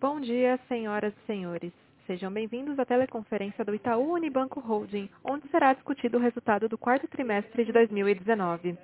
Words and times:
Bom 0.00 0.20
dia, 0.20 0.60
senhoras 0.68 1.12
e 1.12 1.26
senhores. 1.26 1.72
Sejam 2.06 2.30
bem-vindos 2.30 2.78
à 2.78 2.84
teleconferência 2.84 3.64
do 3.64 3.74
Itaú 3.74 4.12
Unibanco 4.12 4.60
Holding, 4.60 5.10
onde 5.24 5.48
será 5.48 5.72
discutido 5.72 6.18
o 6.18 6.20
resultado 6.20 6.68
do 6.68 6.78
quarto 6.78 7.08
trimestre 7.08 7.64
de 7.64 7.72
2019. 7.72 8.78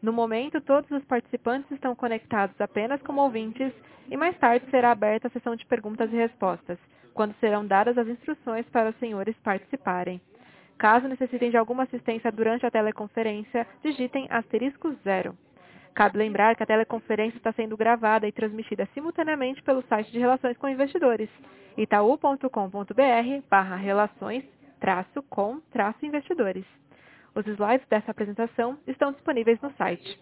No 0.00 0.12
momento, 0.12 0.60
todos 0.60 0.88
os 0.92 1.04
participantes 1.06 1.68
estão 1.72 1.96
conectados 1.96 2.54
apenas 2.60 3.02
como 3.02 3.20
ouvintes 3.20 3.72
e 4.08 4.16
mais 4.16 4.38
tarde 4.38 4.64
será 4.70 4.92
aberta 4.92 5.26
a 5.26 5.30
sessão 5.32 5.56
de 5.56 5.66
perguntas 5.66 6.08
e 6.12 6.16
respostas, 6.16 6.78
quando 7.14 7.34
serão 7.40 7.66
dadas 7.66 7.98
as 7.98 8.06
instruções 8.06 8.64
para 8.66 8.90
os 8.90 8.96
senhores 9.00 9.34
participarem. 9.42 10.20
Caso 10.78 11.08
necessitem 11.08 11.50
de 11.50 11.56
alguma 11.56 11.82
assistência 11.82 12.30
durante 12.30 12.64
a 12.64 12.70
teleconferência, 12.70 13.66
digitem 13.82 14.28
asterisco 14.30 14.94
zero. 15.02 15.36
Cabe 15.94 16.18
lembrar 16.18 16.54
que 16.56 16.62
a 16.62 16.66
teleconferência 16.66 17.36
está 17.36 17.52
sendo 17.52 17.76
gravada 17.76 18.26
e 18.26 18.32
transmitida 18.32 18.88
simultaneamente 18.94 19.62
pelo 19.62 19.82
site 19.82 20.10
de 20.12 20.18
Relações 20.18 20.56
com 20.56 20.68
Investidores, 20.68 21.28
itaú.com.br 21.76 22.46
barra 23.48 23.76
relações 23.76 24.44
traço 24.80 25.22
com 25.24 25.60
traço 25.70 26.04
investidores. 26.04 26.64
Os 27.34 27.46
slides 27.46 27.86
dessa 27.88 28.10
apresentação 28.10 28.78
estão 28.86 29.12
disponíveis 29.12 29.60
no 29.60 29.70
site. 29.74 30.18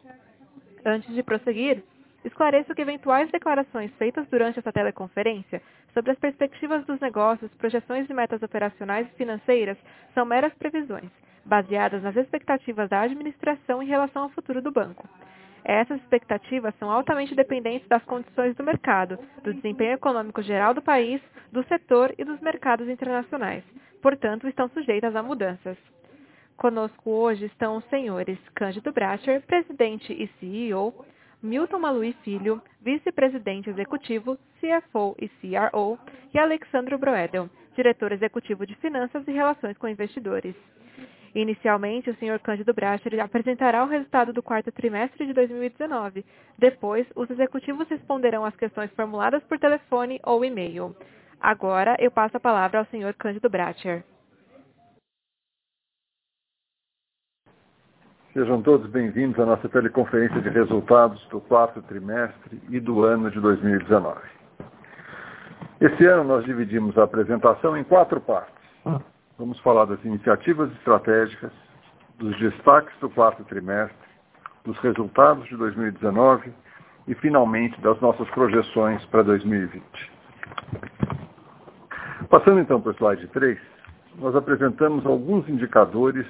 Antes 0.84 1.15
de 1.15 1.23
prosseguir, 1.23 1.83
esclareço 2.25 2.75
que 2.75 2.83
eventuais 2.83 3.30
declarações 3.30 3.92
feitas 3.95 4.27
durante 4.28 4.59
essa 4.59 4.73
teleconferência 4.73 5.62
sobre 5.95 6.12
as 6.12 6.19
perspectivas 6.19 6.84
dos 6.84 7.00
negócios, 7.00 7.53
projeções 7.55 8.09
e 8.11 8.14
metas 8.14 8.42
operacionais 8.42 9.06
e 9.09 9.16
financeiras 9.16 9.78
são 10.12 10.25
meras 10.25 10.53
previsões, 10.55 11.11
baseadas 11.45 12.03
nas 12.03 12.16
expectativas 12.16 12.89
da 12.89 13.00
administração 13.00 13.83
em 13.83 13.87
relação 13.87 14.25
ao 14.25 14.30
futuro 14.30 14.61
do 14.61 14.70
banco. 14.70 15.09
Essas 15.68 16.00
expectativas 16.00 16.74
são 16.78 16.90
altamente 16.90 17.34
dependentes 17.34 17.86
das 17.88 18.02
condições 18.04 18.56
do 18.56 18.64
mercado, 18.64 19.18
do 19.45 19.52
desempenho 19.52 19.92
econômico 19.92 20.41
geral 20.41 20.72
do 20.72 20.80
país, 20.80 21.20
do 21.52 21.62
setor 21.64 22.14
e 22.16 22.25
dos 22.25 22.41
mercados 22.41 22.88
internacionais. 22.88 23.62
Portanto, 24.00 24.48
estão 24.48 24.70
sujeitas 24.70 25.14
a 25.14 25.22
mudanças. 25.22 25.77
Conosco 26.56 27.10
hoje 27.10 27.44
estão 27.44 27.77
os 27.77 27.84
senhores 27.91 28.38
Cândido 28.55 28.91
Bracher, 28.92 29.42
presidente 29.42 30.10
e 30.10 30.27
CEO, 30.41 31.05
Milton 31.42 31.80
Malui 31.80 32.16
Filho, 32.25 32.62
vice-presidente 32.80 33.69
executivo, 33.69 34.38
CFO 34.58 35.14
e 35.20 35.28
CRO, 35.28 35.98
e 36.32 36.38
Alexandro 36.38 36.97
Broedel, 36.97 37.50
diretor 37.77 38.12
executivo 38.12 38.66
de 38.66 38.75
Finanças 38.77 39.22
e 39.28 39.32
Relações 39.32 39.77
com 39.77 39.86
Investidores. 39.86 40.56
Inicialmente, 41.39 42.11
o 42.11 42.17
Sr. 42.17 42.41
Cândido 42.41 42.75
Bracher 42.75 43.20
apresentará 43.20 43.84
o 43.84 43.86
resultado 43.86 44.33
do 44.33 44.42
quarto 44.42 44.72
trimestre 44.72 45.25
de 45.25 45.33
2019. 45.33 46.25
Depois, 46.58 47.06
os 47.14 47.31
executivos 47.31 47.89
responderão 47.89 48.44
às 48.44 48.56
questões 48.56 48.91
formuladas 48.94 49.41
por 49.44 49.56
telefone 49.56 50.19
ou 50.25 50.44
e-mail. 50.44 50.97
Agora, 51.41 51.97
eu 52.00 52.11
passo 52.11 52.36
a 52.36 52.41
palavra 52.41 52.81
ao 52.81 52.86
Sr. 52.86 53.14
Cândido 53.16 53.48
Bracher. 53.48 54.03
Sejam 58.33 58.61
todos 58.61 58.91
bem-vindos 58.91 59.39
à 59.39 59.47
nossa 59.47 59.69
teleconferência 59.69 60.41
de 60.41 60.48
resultados 60.48 61.25
do 61.28 61.41
quarto 61.41 61.81
trimestre 61.83 62.61
e 62.69 62.81
do 62.81 63.05
ano 63.05 63.31
de 63.31 63.39
2019. 63.39 64.20
Esse 65.81 66.05
ano 66.05 66.25
nós 66.25 66.44
dividimos 66.44 66.98
a 66.98 67.05
apresentação 67.05 67.77
em 67.77 67.84
quatro 67.84 68.20
partes. 68.20 68.59
Vamos 69.39 69.61
falar 69.61 69.84
das 69.84 70.05
iniciativas 70.05 70.69
estratégicas, 70.72 71.53
dos 72.19 72.36
destaques 72.41 72.92
do 72.98 73.08
quarto 73.08 73.44
trimestre, 73.44 73.97
dos 74.64 74.77
resultados 74.81 75.47
de 75.47 75.56
2019 75.56 76.53
e, 77.06 77.14
finalmente, 77.14 77.81
das 77.81 78.00
nossas 78.00 78.28
projeções 78.31 79.05
para 79.06 79.22
2020. 79.22 79.81
Passando 82.28 82.59
então 82.59 82.81
para 82.81 82.91
o 82.91 82.94
slide 82.97 83.28
3, 83.28 83.56
nós 84.16 84.34
apresentamos 84.34 85.06
alguns 85.06 85.49
indicadores 85.49 86.26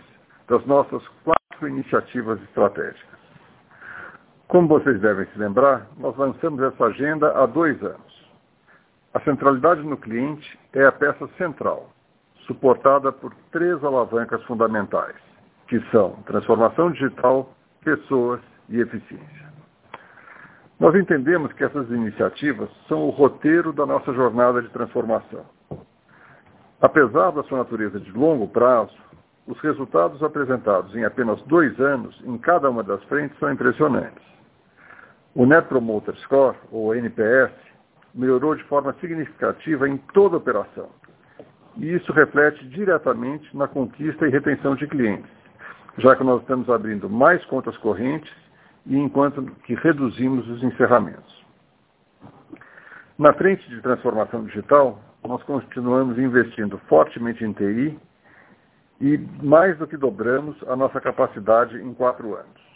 das 0.47 0.63
nossas 0.67 1.03
quatro 1.25 1.67
iniciativas 1.67 2.39
estratégicas. 2.43 3.19
Como 4.49 4.69
vocês 4.69 5.01
devem 5.01 5.25
se 5.29 5.39
lembrar, 5.39 5.87
nós 5.97 6.15
lançamos 6.19 6.61
essa 6.61 6.85
agenda 6.85 7.33
há 7.43 7.47
dois 7.47 7.83
anos. 7.83 8.29
A 9.15 9.21
centralidade 9.21 9.81
no 9.83 9.97
cliente 9.97 10.59
é 10.75 10.85
a 10.85 10.93
peça 10.93 11.27
central 11.39 11.89
suportada 12.49 13.13
por 13.13 13.33
três 13.53 13.85
alavancas 13.85 14.43
fundamentais, 14.45 15.15
que 15.69 15.79
são 15.93 16.13
transformação 16.27 16.91
digital, 16.91 17.55
pessoas 17.85 18.41
e 18.69 18.81
eficiência. 18.81 19.49
Nós 20.81 20.95
entendemos 20.95 21.53
que 21.53 21.63
essas 21.63 21.89
iniciativas 21.91 22.71
são 22.89 23.07
o 23.07 23.11
roteiro 23.11 23.73
da 23.73 23.85
nossa 23.85 24.13
jornada 24.13 24.63
de 24.63 24.69
transformação. 24.71 25.45
Apesar 26.81 27.33
da 27.33 27.43
sua 27.45 27.59
natureza 27.59 28.01
de 28.01 28.11
longo 28.13 28.49
prazo, 28.49 28.97
os 29.47 29.59
resultados 29.61 30.23
apresentados 30.23 30.95
em 30.95 31.05
apenas 31.05 31.41
dois 31.43 31.79
anos 31.81 32.19
em 32.25 32.39
cada 32.39 32.71
uma 32.71 32.83
das 32.83 33.03
frentes 33.05 33.39
são 33.39 33.53
impressionantes. 33.53 34.25
O 35.35 35.45
Net 35.45 35.67
Promoter 35.69 36.15
Score, 36.19 36.57
ou 36.71 36.95
NPS, 36.95 37.53
melhorou 38.15 38.55
de 38.55 38.63
forma 38.65 38.95
significativa 39.01 39.89
em 39.89 39.97
toda 40.15 40.37
a 40.37 40.39
operação, 40.39 40.89
e 41.79 41.95
isso 41.95 42.13
reflete 42.13 42.65
diretamente 42.69 43.57
na 43.57 43.69
conquista 43.69 44.27
e 44.27 44.31
retenção 44.31 44.75
de 44.75 44.87
clientes, 44.87 45.31
já 45.99 46.15
que 46.17 46.25
nós 46.25 46.41
estamos 46.41 46.69
abrindo 46.69 47.09
mais 47.09 47.45
contas 47.47 47.77
correntes 47.79 48.33
e 48.87 48.97
enquanto 48.97 49.43
que 49.65 49.75
reduzimos 49.75 50.49
os 50.49 50.63
encerramentos. 50.63 51.45
Na 53.19 53.33
frente 53.33 53.69
de 53.69 53.81
transformação 53.81 54.45
digital, 54.45 55.01
nós 55.27 55.43
continuamos 55.43 56.19
investindo 56.19 56.79
fortemente 56.89 57.45
em 57.45 57.53
TI 57.53 57.99
e 59.01 59.19
mais 59.43 59.77
do 59.79 59.87
que 59.87 59.97
dobramos 59.97 60.57
a 60.69 60.77
nossa 60.77 61.01
capacidade 61.01 61.77
em 61.77 61.95
quatro 61.95 62.35
anos. 62.35 62.69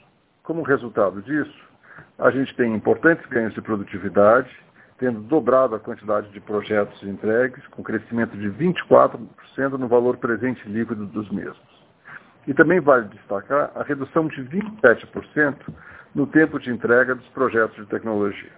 Como 0.43 0.63
resultado 0.63 1.23
disso, 1.23 1.73
a 2.19 2.31
gente 2.31 2.55
tem 2.57 2.75
importantes 2.75 3.25
ganhos 3.27 3.55
de 3.55 3.63
produtividade, 3.63 4.51
tendo 5.03 5.19
dobrado 5.23 5.75
a 5.75 5.81
quantidade 5.81 6.29
de 6.29 6.39
projetos 6.39 7.03
entregues, 7.03 7.67
com 7.73 7.83
crescimento 7.83 8.37
de 8.37 8.49
24% 8.53 9.19
no 9.77 9.89
valor 9.89 10.17
presente 10.19 10.63
líquido 10.69 11.07
dos 11.07 11.29
mesmos. 11.33 11.59
E 12.47 12.55
também 12.55 12.79
vale 12.79 13.09
destacar 13.09 13.73
a 13.75 13.83
redução 13.83 14.29
de 14.29 14.45
27% 14.45 15.57
no 16.15 16.25
tempo 16.29 16.57
de 16.61 16.71
entrega 16.71 17.17
dos 17.17 17.27
projetos 17.31 17.75
de 17.79 17.87
tecnologia. 17.87 18.53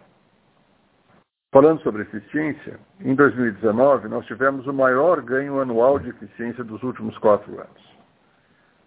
Falando 1.51 1.81
sobre 1.81 2.03
eficiência, 2.03 2.79
em 3.01 3.15
2019 3.15 4.09
nós 4.09 4.27
tivemos 4.27 4.67
o 4.67 4.73
maior 4.75 5.23
ganho 5.23 5.59
anual 5.63 5.99
de 5.99 6.11
eficiência 6.11 6.63
dos 6.63 6.83
últimos 6.83 7.17
quatro 7.17 7.55
anos. 7.55 7.97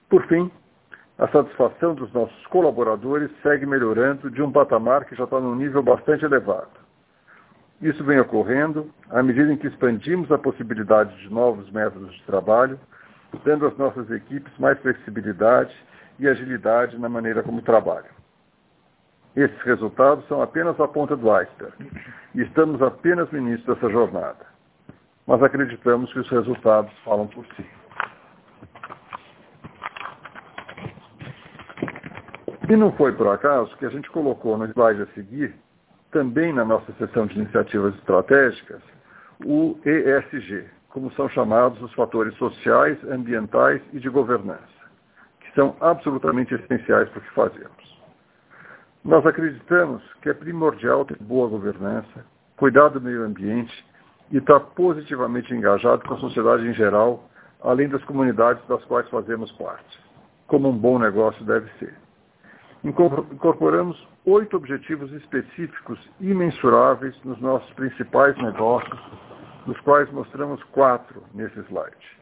Por 0.08 0.24
fim, 0.28 0.52
a 1.18 1.28
satisfação 1.30 1.96
dos 1.96 2.14
nossos 2.14 2.46
colaboradores 2.48 3.32
segue 3.42 3.66
melhorando 3.66 4.30
de 4.30 4.44
um 4.44 4.52
patamar 4.52 5.06
que 5.06 5.16
já 5.16 5.24
está 5.24 5.40
num 5.40 5.56
nível 5.56 5.82
bastante 5.82 6.24
elevado. 6.24 6.86
Isso 7.82 8.04
vem 8.04 8.20
ocorrendo 8.20 8.92
à 9.10 9.22
medida 9.22 9.54
em 9.54 9.58
que 9.58 9.68
expandimos 9.68 10.32
a 10.32 10.38
possibilidade 10.38 11.16
de 11.18 11.32
novos 11.32 11.70
métodos 11.72 12.12
de 12.14 12.24
trabalho, 12.24 12.80
dando 13.44 13.68
às 13.68 13.78
nossas 13.78 14.10
equipes 14.10 14.52
mais 14.58 14.80
flexibilidade 14.80 15.76
e 16.18 16.28
agilidade 16.28 16.98
na 16.98 17.08
maneira 17.08 17.44
como 17.44 17.62
trabalham. 17.62 18.18
Esses 19.36 19.62
resultados 19.62 20.28
são 20.28 20.42
apenas 20.42 20.80
a 20.80 20.88
ponta 20.88 21.16
do 21.16 21.32
iceberg 21.32 21.76
e 22.34 22.42
estamos 22.42 22.82
apenas 22.82 23.30
no 23.32 23.38
início 23.38 23.72
dessa 23.72 23.88
jornada. 23.88 24.48
Mas 25.28 25.44
acreditamos 25.44 26.12
que 26.12 26.20
os 26.20 26.30
resultados 26.30 26.92
falam 27.06 27.28
por 27.28 27.46
si. 27.56 27.66
E 32.70 32.76
não 32.76 32.92
foi 32.94 33.12
por 33.14 33.28
acaso 33.28 33.78
que 33.78 33.86
a 33.86 33.90
gente 33.90 34.10
colocou 34.10 34.58
no 34.58 34.66
slide 34.66 35.04
a 35.04 35.08
seguir 35.14 35.54
também 36.12 36.54
na 36.54 36.66
nossa 36.66 36.92
seção 36.94 37.26
de 37.26 37.40
iniciativas 37.40 37.96
estratégicas 37.96 38.82
o 39.46 39.78
ESG, 39.86 40.66
como 40.90 41.12
são 41.12 41.30
chamados 41.30 41.82
os 41.82 41.94
fatores 41.94 42.36
sociais, 42.38 42.98
ambientais 43.10 43.82
e 43.94 44.00
de 44.00 44.10
governança, 44.10 44.62
que 45.40 45.52
são 45.54 45.76
absolutamente 45.80 46.54
essenciais 46.56 47.08
para 47.10 47.20
o 47.20 47.22
que 47.22 47.34
fazemos. 47.34 48.02
Nós 49.04 49.26
acreditamos 49.26 50.02
que 50.22 50.30
é 50.30 50.34
primordial 50.34 51.06
ter 51.06 51.18
boa 51.22 51.48
governança, 51.48 52.26
cuidar 52.58 52.90
do 52.90 53.00
meio 53.00 53.24
ambiente 53.24 53.86
e 54.32 54.38
estar 54.38 54.60
positivamente 54.60 55.54
engajado 55.54 56.04
com 56.08 56.16
a 56.16 56.20
sociedade 56.20 56.68
em 56.68 56.74
geral, 56.74 57.30
além 57.62 57.88
das 57.88 58.04
comunidades 58.06 58.66
das 58.68 58.84
quais 58.86 59.08
fazemos 59.10 59.52
parte, 59.54 60.00
como 60.48 60.70
um 60.70 60.78
bom 60.78 60.98
negócio 60.98 61.46
deve 61.46 61.70
ser 61.78 61.94
incorporamos 62.84 63.98
oito 64.28 64.58
objetivos 64.58 65.10
específicos 65.14 65.98
e 66.20 66.34
mensuráveis 66.34 67.16
nos 67.24 67.40
nossos 67.40 67.72
principais 67.74 68.36
negócios, 68.38 69.00
dos 69.66 69.80
quais 69.82 70.12
mostramos 70.12 70.62
quatro 70.66 71.24
nesse 71.34 71.58
slide. 71.62 72.18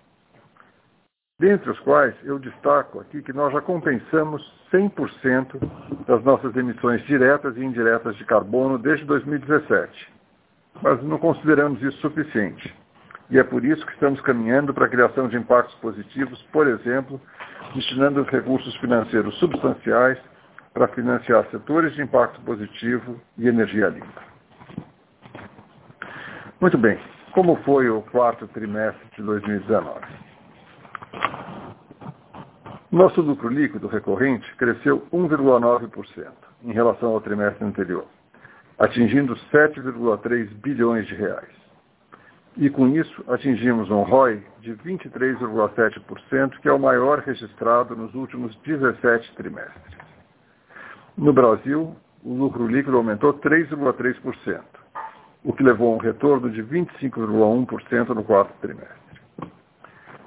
Dentre 1.39 1.71
os 1.71 1.79
quais 1.79 2.15
eu 2.23 2.37
destaco 2.37 2.99
aqui 2.99 3.23
que 3.23 3.33
nós 3.33 3.51
já 3.51 3.59
compensamos 3.59 4.41
100% 4.71 5.59
das 6.05 6.23
nossas 6.23 6.55
emissões 6.55 7.03
diretas 7.07 7.57
e 7.57 7.63
indiretas 7.63 8.15
de 8.17 8.23
carbono 8.23 8.77
desde 8.77 9.03
2017, 9.05 10.13
mas 10.83 11.01
não 11.03 11.17
consideramos 11.17 11.81
isso 11.81 11.97
suficiente. 11.97 12.73
E 13.31 13.39
é 13.39 13.43
por 13.43 13.65
isso 13.65 13.83
que 13.83 13.93
estamos 13.93 14.21
caminhando 14.21 14.75
para 14.75 14.85
a 14.85 14.89
criação 14.89 15.27
de 15.27 15.37
impactos 15.37 15.73
positivos, 15.79 16.39
por 16.53 16.67
exemplo, 16.67 17.19
destinando 17.73 18.21
recursos 18.21 18.75
financeiros 18.77 19.35
substanciais 19.39 20.19
para 20.75 20.89
financiar 20.89 21.47
setores 21.51 21.95
de 21.95 22.01
impacto 22.01 22.41
positivo 22.41 23.19
e 23.37 23.47
energia 23.47 23.87
limpa. 23.87 24.21
Muito 26.59 26.77
bem, 26.77 26.99
como 27.31 27.55
foi 27.63 27.89
o 27.89 28.01
quarto 28.01 28.45
trimestre 28.49 29.07
de 29.15 29.23
2019? 29.23 30.01
Nosso 32.91 33.21
lucro 33.21 33.47
líquido 33.47 33.87
recorrente 33.87 34.53
cresceu 34.57 35.07
1,9% 35.13 36.31
em 36.65 36.73
relação 36.73 37.11
ao 37.11 37.21
trimestre 37.21 37.63
anterior, 37.63 38.05
atingindo 38.77 39.33
7,3 39.53 40.47
bilhões 40.61 41.07
de 41.07 41.15
reais. 41.15 41.55
E 42.57 42.69
com 42.69 42.89
isso 42.89 43.23
atingimos 43.29 43.89
um 43.89 44.01
ROI 44.01 44.43
de 44.59 44.73
23,7%, 44.75 46.59
que 46.59 46.67
é 46.67 46.73
o 46.73 46.79
maior 46.79 47.19
registrado 47.19 47.95
nos 47.95 48.13
últimos 48.13 48.53
17 48.57 49.35
trimestres. 49.35 50.04
No 51.17 51.31
Brasil, 51.31 51.95
o 52.25 52.33
lucro 52.33 52.67
líquido 52.67 52.97
aumentou 52.97 53.33
3,3%, 53.35 54.61
o 55.45 55.53
que 55.53 55.63
levou 55.63 55.93
a 55.93 55.95
um 55.95 55.99
retorno 55.99 56.49
de 56.49 56.61
25,1% 56.61 58.09
no 58.09 58.23
quarto 58.23 58.53
trimestre. 58.59 58.95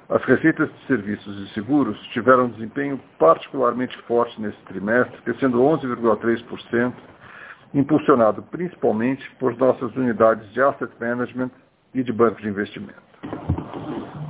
As 0.09 0.23
receitas 0.23 0.67
de 0.67 0.87
serviços 0.87 1.37
e 1.47 1.53
seguros 1.53 1.95
tiveram 2.07 2.45
um 2.45 2.49
desempenho 2.49 2.99
particularmente 3.19 3.95
forte 4.03 4.41
nesse 4.41 4.57
trimestre, 4.63 5.21
crescendo 5.21 5.59
11,3%, 5.59 6.93
impulsionado 7.75 8.41
principalmente 8.41 9.29
por 9.35 9.55
nossas 9.57 9.95
unidades 9.95 10.51
de 10.53 10.61
asset 10.61 10.91
management 10.99 11.51
e 11.93 12.01
de 12.01 12.11
banco 12.11 12.41
de 12.41 12.47
investimento. 12.47 12.99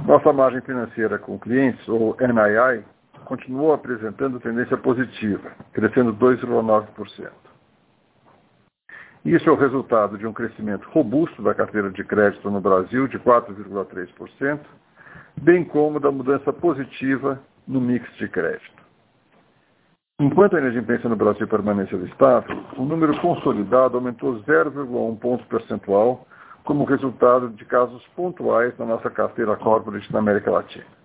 Nossa 0.05 0.33
margem 0.33 0.59
financeira 0.59 1.17
com 1.17 1.39
clientes, 1.39 1.87
ou 1.87 2.17
NII, 2.19 2.83
continuou 3.29 3.71
apresentando 3.71 4.39
tendência 4.39 4.75
positiva, 4.75 5.51
crescendo 5.71 6.11
2,9%. 6.15 7.29
Isso 9.23 9.47
é 9.47 9.51
o 9.51 9.55
resultado 9.55 10.17
de 10.17 10.25
um 10.25 10.33
crescimento 10.33 10.89
robusto 10.89 11.43
da 11.43 11.53
carteira 11.53 11.91
de 11.91 12.03
crédito 12.03 12.49
no 12.49 12.59
Brasil 12.59 13.07
de 13.07 13.19
4,3%, 13.19 14.59
bem 15.43 15.63
como 15.63 15.99
da 15.99 16.11
mudança 16.11 16.51
positiva 16.51 17.39
no 17.67 17.79
mix 17.79 18.11
de 18.17 18.27
crédito. 18.27 18.79
Enquanto 20.19 20.55
a 20.55 20.59
inadimplência 20.59 21.07
no 21.07 21.15
Brasil 21.15 21.47
permaneceu 21.47 22.03
estável, 22.07 22.63
o 22.77 22.83
número 22.83 23.15
consolidado 23.21 23.95
aumentou 23.95 24.41
0,1 24.41 25.19
ponto 25.19 25.45
percentual 25.45 26.25
como 26.63 26.83
resultado 26.83 27.49
de 27.49 27.63
casos 27.63 28.03
pontuais 28.15 28.75
na 28.79 28.85
nossa 28.85 29.09
carteira 29.11 29.55
corporate 29.55 30.11
na 30.11 30.19
América 30.19 30.49
Latina. 30.49 30.98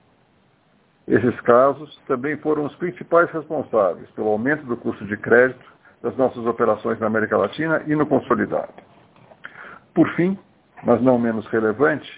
Esses 1.06 1.38
casos 1.42 1.94
também 2.06 2.36
foram 2.38 2.64
os 2.64 2.74
principais 2.76 3.30
responsáveis 3.30 4.08
pelo 4.12 4.28
aumento 4.28 4.64
do 4.64 4.76
custo 4.76 5.04
de 5.04 5.16
crédito 5.18 5.64
das 6.02 6.16
nossas 6.16 6.44
operações 6.46 6.98
na 6.98 7.06
América 7.06 7.36
Latina 7.36 7.82
e 7.86 7.94
no 7.94 8.06
consolidado. 8.06 8.72
Por 9.94 10.08
fim, 10.14 10.38
mas 10.82 11.02
não 11.02 11.18
menos 11.18 11.46
relevante, 11.48 12.10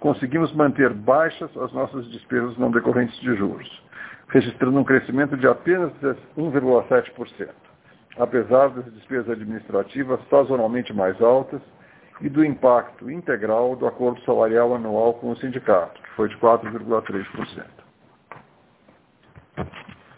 conseguimos 0.00 0.52
manter 0.54 0.92
baixas 0.92 1.50
as 1.56 1.72
nossas 1.72 2.08
despesas 2.12 2.56
não 2.58 2.70
decorrentes 2.70 3.18
de 3.20 3.34
juros, 3.34 3.82
registrando 4.28 4.78
um 4.78 4.84
crescimento 4.84 5.36
de 5.36 5.48
apenas 5.48 5.92
1,7%, 6.36 7.48
apesar 8.18 8.68
das 8.68 8.84
despesas 8.94 9.30
administrativas 9.30 10.20
sazonalmente 10.30 10.92
mais 10.92 11.20
altas 11.20 11.60
e 12.20 12.28
do 12.28 12.44
impacto 12.44 13.10
integral 13.10 13.74
do 13.74 13.86
acordo 13.86 14.20
salarial 14.22 14.74
anual 14.74 15.14
com 15.14 15.30
o 15.30 15.36
sindicato, 15.36 16.00
que 16.00 16.10
foi 16.10 16.28
de 16.28 16.36
4,3%. 16.36 17.87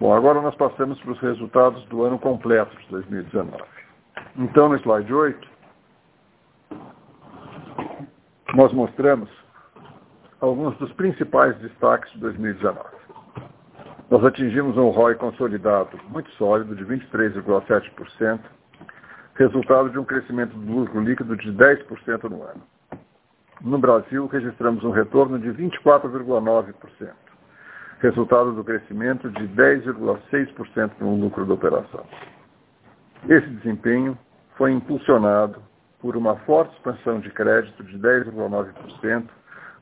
Bom, 0.01 0.15
agora 0.15 0.41
nós 0.41 0.55
passamos 0.55 0.99
para 1.01 1.13
os 1.13 1.21
resultados 1.21 1.85
do 1.85 2.03
ano 2.03 2.19
completo 2.19 2.75
de 2.75 2.89
2019. 2.89 3.63
Então, 4.35 4.71
no 4.71 4.77
slide 4.77 5.13
8, 5.13 5.49
nós 8.55 8.73
mostramos 8.73 9.29
alguns 10.41 10.75
dos 10.79 10.91
principais 10.95 11.55
destaques 11.59 12.11
de 12.13 12.19
2019. 12.21 12.81
Nós 14.09 14.25
atingimos 14.25 14.75
um 14.79 14.89
ROI 14.89 15.17
consolidado 15.17 16.01
muito 16.09 16.31
sólido 16.31 16.75
de 16.75 16.83
23,7%, 16.87 18.41
resultado 19.35 19.91
de 19.91 19.99
um 19.99 20.05
crescimento 20.05 20.57
do 20.57 20.73
lucro 20.73 21.01
líquido 21.03 21.37
de 21.37 21.53
10% 21.53 22.23
no 22.25 22.43
ano. 22.43 22.63
No 23.61 23.79
Brasil, 23.79 24.27
registramos 24.29 24.83
um 24.83 24.91
retorno 24.91 25.39
de 25.39 25.51
24,9%, 25.51 26.75
resultado 28.01 28.53
do 28.53 28.65
crescimento 28.65 29.31
de 29.31 29.49
10,6% 29.49 30.93
no 31.01 31.17
lucro 31.17 31.45
da 31.45 31.55
operação. 31.55 32.05
Esse 33.29 33.47
desempenho 33.47 34.19
foi 34.57 34.73
impulsionado 34.73 35.63
por 36.01 36.17
uma 36.17 36.37
forte 36.41 36.75
expansão 36.77 37.21
de 37.21 37.31
crédito 37.31 37.85
de 37.85 37.99
10,9%, 37.99 39.25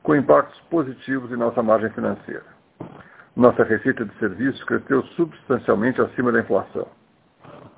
com 0.03 0.15
impactos 0.15 0.59
positivos 0.69 1.31
em 1.31 1.37
nossa 1.37 1.63
margem 1.63 1.89
financeira. 1.91 2.43
Nossa 3.35 3.63
receita 3.63 4.03
de 4.03 4.13
serviços 4.17 4.63
cresceu 4.65 5.01
substancialmente 5.15 6.01
acima 6.01 6.31
da 6.31 6.41
inflação. 6.41 6.87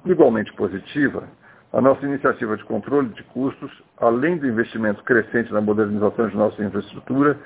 Igualmente 0.06 0.52
positiva, 0.54 1.24
a 1.72 1.80
nossa 1.80 2.04
iniciativa 2.06 2.58
de 2.58 2.64
controle 2.64 3.10
de 3.10 3.24
custos, 3.26 3.72
além 3.98 4.38
do 4.38 4.48
investimento 4.48 5.04
crescente 5.04 5.54
na 5.54 5.62
modernização 5.62 6.28
de 6.28 6.36
nossa 6.36 6.64
infraestrutura, 6.64 7.38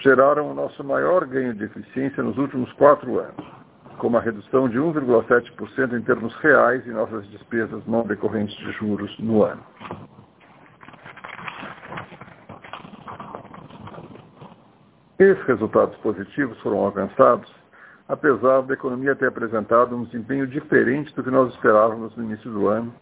geraram 0.00 0.50
o 0.50 0.54
nosso 0.54 0.82
maior 0.84 1.24
ganho 1.26 1.54
de 1.54 1.64
eficiência 1.64 2.22
nos 2.22 2.36
últimos 2.38 2.72
quatro 2.74 3.18
anos, 3.18 3.46
com 3.98 4.08
uma 4.08 4.20
redução 4.20 4.68
de 4.68 4.78
1,7% 4.78 5.98
em 5.98 6.02
termos 6.02 6.34
reais 6.36 6.86
em 6.86 6.92
nossas 6.92 7.26
despesas 7.30 7.82
não 7.86 8.02
decorrentes 8.02 8.56
de 8.56 8.72
juros 8.72 9.16
no 9.18 9.42
ano. 9.42 9.62
Esses 15.18 15.44
resultados 15.44 15.96
positivos 15.98 16.58
foram 16.60 16.78
alcançados 16.78 17.50
apesar 18.08 18.62
da 18.62 18.74
economia 18.74 19.16
ter 19.16 19.28
apresentado 19.28 19.96
um 19.96 20.04
desempenho 20.04 20.46
diferente 20.46 21.14
do 21.14 21.22
que 21.22 21.30
nós 21.30 21.52
esperávamos 21.54 22.14
no 22.16 22.24
início 22.24 22.50
do 22.50 22.68
ano, 22.68 22.94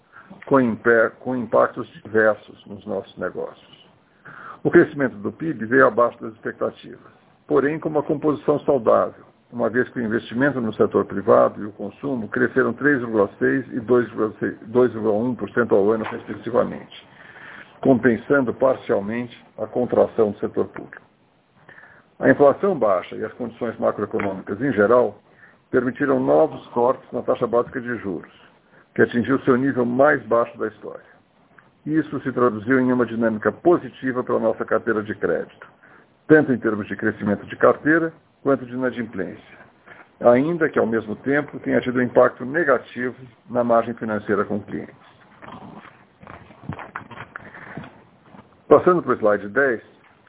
com, 0.46 1.36
impactos 1.36 1.88
diversos 1.88 2.64
nos 2.66 2.84
nossos 2.86 3.16
negócios. 3.16 3.81
O 4.64 4.70
crescimento 4.70 5.16
do 5.16 5.32
PIB 5.32 5.66
veio 5.66 5.88
abaixo 5.88 6.20
das 6.22 6.32
expectativas, 6.34 7.12
porém 7.48 7.80
com 7.80 7.88
uma 7.88 8.02
composição 8.02 8.60
saudável, 8.60 9.24
uma 9.52 9.68
vez 9.68 9.88
que 9.88 9.98
o 9.98 10.02
investimento 10.02 10.60
no 10.60 10.72
setor 10.74 11.04
privado 11.04 11.60
e 11.60 11.66
o 11.66 11.72
consumo 11.72 12.28
cresceram 12.28 12.72
3,6% 12.72 13.66
e 13.72 13.80
2,1% 13.80 15.72
ao 15.72 15.90
ano, 15.90 16.04
respectivamente, 16.04 17.08
compensando 17.80 18.54
parcialmente 18.54 19.36
a 19.58 19.66
contração 19.66 20.30
do 20.30 20.38
setor 20.38 20.66
público. 20.68 21.02
A 22.20 22.30
inflação 22.30 22.78
baixa 22.78 23.16
e 23.16 23.24
as 23.24 23.32
condições 23.32 23.76
macroeconômicas 23.78 24.60
em 24.62 24.72
geral 24.72 25.18
permitiram 25.72 26.20
novos 26.20 26.64
cortes 26.68 27.10
na 27.10 27.22
taxa 27.22 27.48
básica 27.48 27.80
de 27.80 27.96
juros, 27.96 28.32
que 28.94 29.02
atingiu 29.02 29.40
seu 29.40 29.56
nível 29.56 29.84
mais 29.84 30.22
baixo 30.26 30.56
da 30.56 30.68
história. 30.68 31.11
Isso 31.84 32.20
se 32.20 32.30
traduziu 32.30 32.78
em 32.78 32.92
uma 32.92 33.04
dinâmica 33.04 33.50
positiva 33.50 34.22
para 34.22 34.36
a 34.36 34.40
nossa 34.40 34.64
carteira 34.64 35.02
de 35.02 35.14
crédito, 35.16 35.66
tanto 36.28 36.52
em 36.52 36.58
termos 36.58 36.86
de 36.86 36.94
crescimento 36.94 37.44
de 37.46 37.56
carteira 37.56 38.12
quanto 38.40 38.64
de 38.64 38.72
inadimplência, 38.72 39.58
ainda 40.20 40.68
que, 40.68 40.78
ao 40.78 40.86
mesmo 40.86 41.16
tempo, 41.16 41.58
tenha 41.60 41.80
tido 41.80 41.98
um 41.98 42.02
impacto 42.02 42.44
negativo 42.44 43.16
na 43.50 43.64
margem 43.64 43.94
financeira 43.94 44.44
com 44.44 44.60
clientes. 44.60 44.94
Passando 48.68 49.02
para 49.02 49.12
o 49.12 49.16
slide 49.16 49.48
10, 49.48 49.82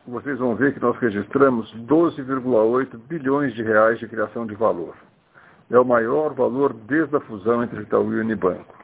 vocês 0.08 0.40
vão 0.40 0.56
ver 0.56 0.74
que 0.74 0.82
nós 0.82 0.98
registramos 0.98 1.74
12,8 1.88 2.98
bilhões 3.08 3.54
de 3.54 3.64
reais 3.64 4.00
de 4.00 4.08
criação 4.08 4.46
de 4.46 4.56
valor. 4.56 4.96
É 5.72 5.80
o 5.80 5.86
maior 5.86 6.34
valor 6.34 6.74
desde 6.74 7.16
a 7.16 7.22
fusão 7.22 7.64
entre 7.64 7.82
Itaú 7.82 8.12
e 8.12 8.20
Unibanco, 8.20 8.83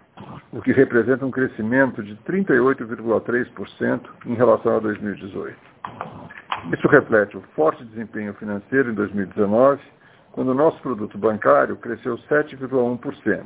o 0.52 0.62
que 0.62 0.72
representa 0.72 1.26
um 1.26 1.32
crescimento 1.32 2.04
de 2.04 2.16
38,3% 2.18 4.02
em 4.26 4.34
relação 4.34 4.78
a 4.78 4.80
2018. 4.80 5.56
Isso 6.74 6.88
reflete 6.88 7.38
o 7.38 7.42
forte 7.56 7.84
desempenho 7.86 8.34
financeiro 8.34 8.92
em 8.92 8.94
2019, 8.94 9.82
quando 10.32 10.50
o 10.50 10.54
nosso 10.54 10.80
produto 10.82 11.18
bancário 11.18 11.76
cresceu 11.78 12.18
7,1%, 12.30 13.46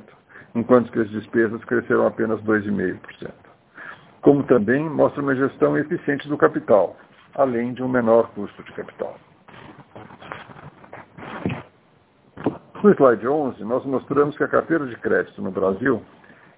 enquanto 0.55 0.91
que 0.91 0.99
as 0.99 1.09
despesas 1.09 1.63
cresceram 1.65 2.07
apenas 2.07 2.41
2,5%. 2.41 3.31
Como 4.21 4.43
também 4.43 4.89
mostra 4.89 5.21
uma 5.21 5.35
gestão 5.35 5.77
eficiente 5.77 6.27
do 6.27 6.37
capital, 6.37 6.95
além 7.35 7.73
de 7.73 7.83
um 7.83 7.89
menor 7.89 8.29
custo 8.31 8.63
de 8.63 8.71
capital. 8.73 9.17
No 12.81 12.91
slide 12.91 13.25
11, 13.25 13.63
nós 13.63 13.85
mostramos 13.85 14.35
que 14.35 14.43
a 14.43 14.47
carteira 14.47 14.85
de 14.85 14.95
crédito 14.97 15.41
no 15.41 15.51
Brasil 15.51 16.01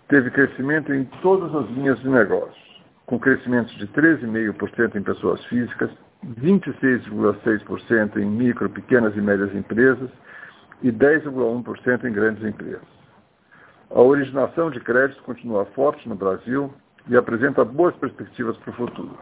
teve 0.08 0.30
crescimento 0.32 0.94
em 0.94 1.06
todas 1.22 1.54
as 1.56 1.70
linhas 1.72 2.00
de 2.00 2.10
negócios, 2.10 2.84
com 3.06 3.20
crescimentos 3.20 3.76
de 3.78 3.88
13,5% 3.88 4.96
em 4.96 5.04
pessoas 5.04 5.44
físicas, 5.46 5.90
26,6% 6.42 8.18
em 8.18 8.26
micro, 8.26 8.70
pequenas 8.70 9.16
e 9.16 9.22
médias 9.22 9.54
empresas 9.54 10.10
e 10.82 10.92
10,1% 10.92 12.04
em 12.04 12.12
grandes 12.12 12.44
empresas. 12.44 12.96
A 13.92 14.02
originação 14.02 14.72
de 14.72 14.80
créditos 14.80 15.22
continua 15.24 15.66
forte 15.68 16.08
no 16.10 16.16
Brasil 16.16 16.74
e 17.08 17.16
apresenta 17.16 17.64
boas 17.64 17.96
perspectivas 17.96 18.58
para 18.58 18.72
o 18.72 18.74
futuro. 18.74 19.18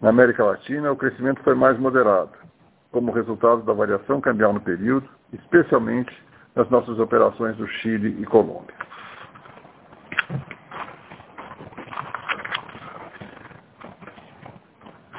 Na 0.00 0.10
América 0.10 0.44
Latina, 0.44 0.90
o 0.90 0.96
crescimento 0.96 1.42
foi 1.42 1.54
mais 1.54 1.78
moderado, 1.78 2.32
como 2.90 3.12
resultado 3.12 3.62
da 3.62 3.72
variação 3.72 4.20
cambial 4.20 4.52
no 4.52 4.60
período, 4.60 5.08
especialmente 5.32 6.12
nas 6.54 6.68
nossas 6.70 6.98
operações 6.98 7.56
do 7.56 7.66
Chile 7.66 8.16
e 8.20 8.24
Colômbia. 8.24 8.74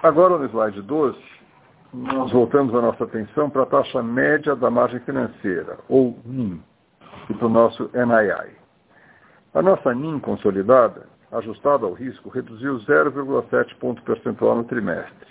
Agora, 0.04 0.38
no 0.38 0.46
slide 0.50 0.82
12, 0.82 1.18
nós 1.94 2.30
voltamos 2.34 2.76
a 2.76 2.82
nossa 2.82 3.06
atenção 3.06 3.50
para 3.50 3.64
a 3.64 3.66
taxa 3.66 4.04
média 4.04 4.54
da 4.54 4.70
margem 4.70 5.00
financeira, 5.00 5.78
ou 5.88 6.20
NIM, 6.26 6.62
e 7.30 7.34
para 7.34 7.48
o 7.48 7.50
nosso 7.50 7.90
NII. 7.94 8.52
A 9.54 9.62
nossa 9.62 9.94
NIM 9.94 10.20
consolidada, 10.20 11.08
ajustada 11.32 11.86
ao 11.86 11.94
risco, 11.94 12.28
reduziu 12.28 12.80
0,7 12.80 13.78
ponto 13.78 14.02
percentual 14.02 14.58
no 14.58 14.66
trimestre, 14.66 15.28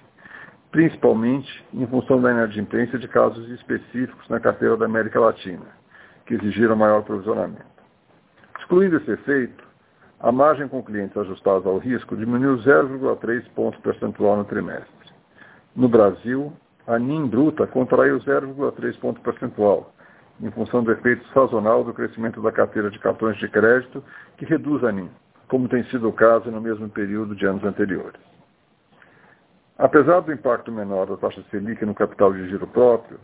principalmente 0.71 1.63
em 1.75 1.87
função 1.89 2.23
da 2.23 2.31
inadimplência 2.31 2.99
de 2.99 3.07
casos 3.09 3.47
específicos 3.51 4.27
na 4.31 4.41
carteira 4.41 4.75
da 4.79 4.87
América 4.87 5.21
Latina, 5.21 5.67
que 6.25 6.33
exigiram 6.33 6.77
maior 6.77 7.03
provisionamento. 7.03 7.67
Excluindo 8.59 8.97
esse 8.97 9.11
efeito, 9.11 9.62
a 10.23 10.31
margem 10.31 10.69
com 10.69 10.83
clientes 10.83 11.17
ajustados 11.17 11.67
ao 11.67 11.79
risco 11.79 12.17
diminuiu 12.17 12.57
0,3 12.59 13.45
pontos 13.57 13.81
percentual 13.81 14.37
no 14.37 14.45
trimestre. 14.45 14.87
No 15.75 15.89
Brasil, 15.89 16.53
a 16.87 16.97
NIM 16.97 17.27
bruta 17.27 17.67
contraiu 17.67 18.21
0,3 18.21 19.01
ponto 19.01 19.21
percentual, 19.21 19.93
em 20.41 20.51
função 20.53 20.85
do 20.85 20.93
efeito 20.93 21.27
sazonal 21.33 21.83
do 21.83 21.93
crescimento 21.93 22.41
da 22.41 22.53
carteira 22.53 22.89
de 22.89 23.01
cartões 23.01 23.37
de 23.39 23.49
crédito, 23.49 24.03
que 24.37 24.45
reduz 24.45 24.85
a 24.85 24.93
NIM, 24.93 25.11
como 25.49 25.69
tem 25.69 25.83
sido 25.87 26.09
o 26.09 26.13
caso 26.13 26.53
no 26.53 26.61
mesmo 26.61 26.89
período 26.89 27.35
de 27.35 27.45
anos 27.45 27.65
anteriores. 27.65 28.21
Apesar 29.77 30.21
do 30.21 30.33
impacto 30.33 30.71
menor 30.71 31.07
da 31.07 31.17
taxa 31.17 31.43
Selic 31.51 31.85
no 31.85 31.95
capital 31.95 32.33
de 32.33 32.49
giro 32.49 32.69
próprio, 32.69 33.19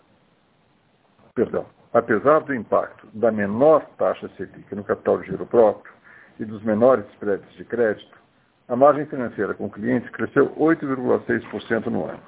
perdão, 1.33 1.65
apesar 1.93 2.41
do 2.41 2.53
impacto 2.53 3.07
da 3.15 3.31
menor 3.31 3.85
taxa 3.97 4.29
Selic 4.37 4.75
no 4.75 4.83
capital 4.83 5.19
de 5.19 5.27
giro 5.27 5.47
próprio, 5.47 5.98
e 6.39 6.45
dos 6.45 6.63
menores 6.63 7.05
spreads 7.15 7.53
de 7.55 7.65
crédito, 7.65 8.17
a 8.69 8.77
margem 8.77 9.07
financeira 9.07 9.55
com 9.55 9.69
clientes 9.71 10.09
cresceu 10.11 10.51
8,6% 10.57 11.87
no 11.87 12.05
ano. 12.05 12.21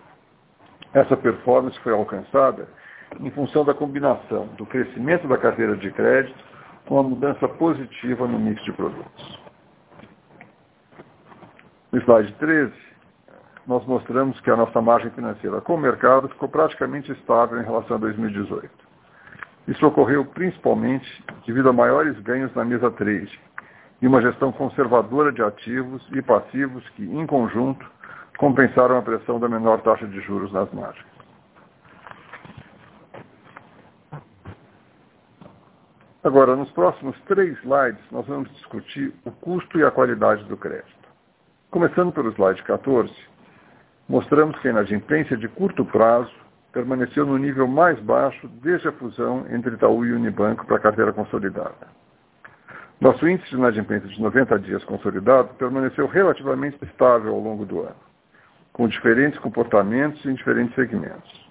Essa 0.93 1.17
performance 1.17 1.79
foi 1.81 1.93
alcançada 1.93 2.67
em 3.21 3.31
função 3.31 3.65
da 3.65 3.75
combinação 3.75 4.47
do 4.57 4.67
crescimento 4.67 5.29
da 5.29 5.37
carteira 5.37 5.77
de 5.77 5.91
crédito 5.91 6.39
com 6.87 6.99
a 6.99 7.03
mudança 7.03 7.47
positiva 7.47 8.27
no 8.27 8.39
mix 8.39 8.63
de 8.65 8.73
produtos. 8.73 9.41
No 11.93 12.01
slide 12.01 12.33
13, 12.35 12.73
nós 13.67 13.85
mostramos 13.87 14.41
que 14.41 14.51
a 14.51 14.57
nossa 14.57 14.81
margem 14.81 15.11
financeira 15.11 15.61
com 15.61 15.75
o 15.75 15.79
mercado 15.79 16.29
ficou 16.29 16.49
praticamente 16.49 17.13
estável 17.13 17.61
em 17.61 17.65
relação 17.65 17.97
a 17.97 18.01
2018. 18.01 18.71
Isso 19.69 19.87
ocorreu 19.87 20.25
principalmente 20.25 21.25
devido 21.47 21.69
a 21.69 21.73
maiores 21.73 22.19
ganhos 22.21 22.53
na 22.55 22.65
mesa 22.65 22.91
trade, 22.91 23.41
e 24.03 24.07
uma 24.07 24.23
gestão 24.23 24.51
conservadora 24.53 25.31
de 25.31 25.43
ativos 25.43 26.07
e 26.13 26.23
passivos 26.23 26.89
que, 26.91 27.05
em 27.05 27.27
conjunto, 27.27 27.87
compensaram 28.39 28.97
a 28.97 29.03
pressão 29.03 29.39
da 29.39 29.49
menor 29.49 29.83
taxa 29.83 30.07
de 30.07 30.21
juros 30.21 30.51
nas 30.53 30.71
margens. 30.73 31.07
Agora, 36.23 36.55
nos 36.55 36.71
próximos 36.73 37.19
três 37.23 37.59
slides, 37.61 38.03
nós 38.11 38.27
vamos 38.27 38.51
discutir 38.53 39.15
o 39.25 39.31
custo 39.31 39.79
e 39.79 39.85
a 39.85 39.91
qualidade 39.91 40.45
do 40.45 40.57
crédito. 40.57 41.09
Começando 41.71 42.13
pelo 42.13 42.31
slide 42.33 42.63
14, 42.63 43.13
mostramos 44.09 44.59
que 44.59 44.69
a 44.69 44.71
inadimplência 44.71 45.37
de 45.37 45.49
curto 45.49 45.85
prazo 45.85 46.33
permaneceu 46.73 47.25
no 47.25 47.39
nível 47.39 47.67
mais 47.67 47.99
baixo 48.01 48.49
desde 48.63 48.89
a 48.89 48.93
fusão 48.93 49.47
entre 49.51 49.75
Itaú 49.75 50.05
e 50.05 50.13
Unibanco 50.13 50.67
para 50.67 50.77
a 50.77 50.81
carteira 50.81 51.13
consolidada. 51.13 52.00
Nosso 53.01 53.27
índice 53.27 53.49
de 53.49 53.57
inadimplência 53.57 54.07
de 54.11 54.21
90 54.21 54.59
dias 54.59 54.85
consolidado 54.85 55.55
permaneceu 55.55 56.07
relativamente 56.07 56.77
estável 56.85 57.33
ao 57.33 57.41
longo 57.41 57.65
do 57.65 57.81
ano, 57.81 57.97
com 58.75 58.87
diferentes 58.87 59.39
comportamentos 59.41 60.23
em 60.27 60.35
diferentes 60.35 60.75
segmentos. 60.75 61.49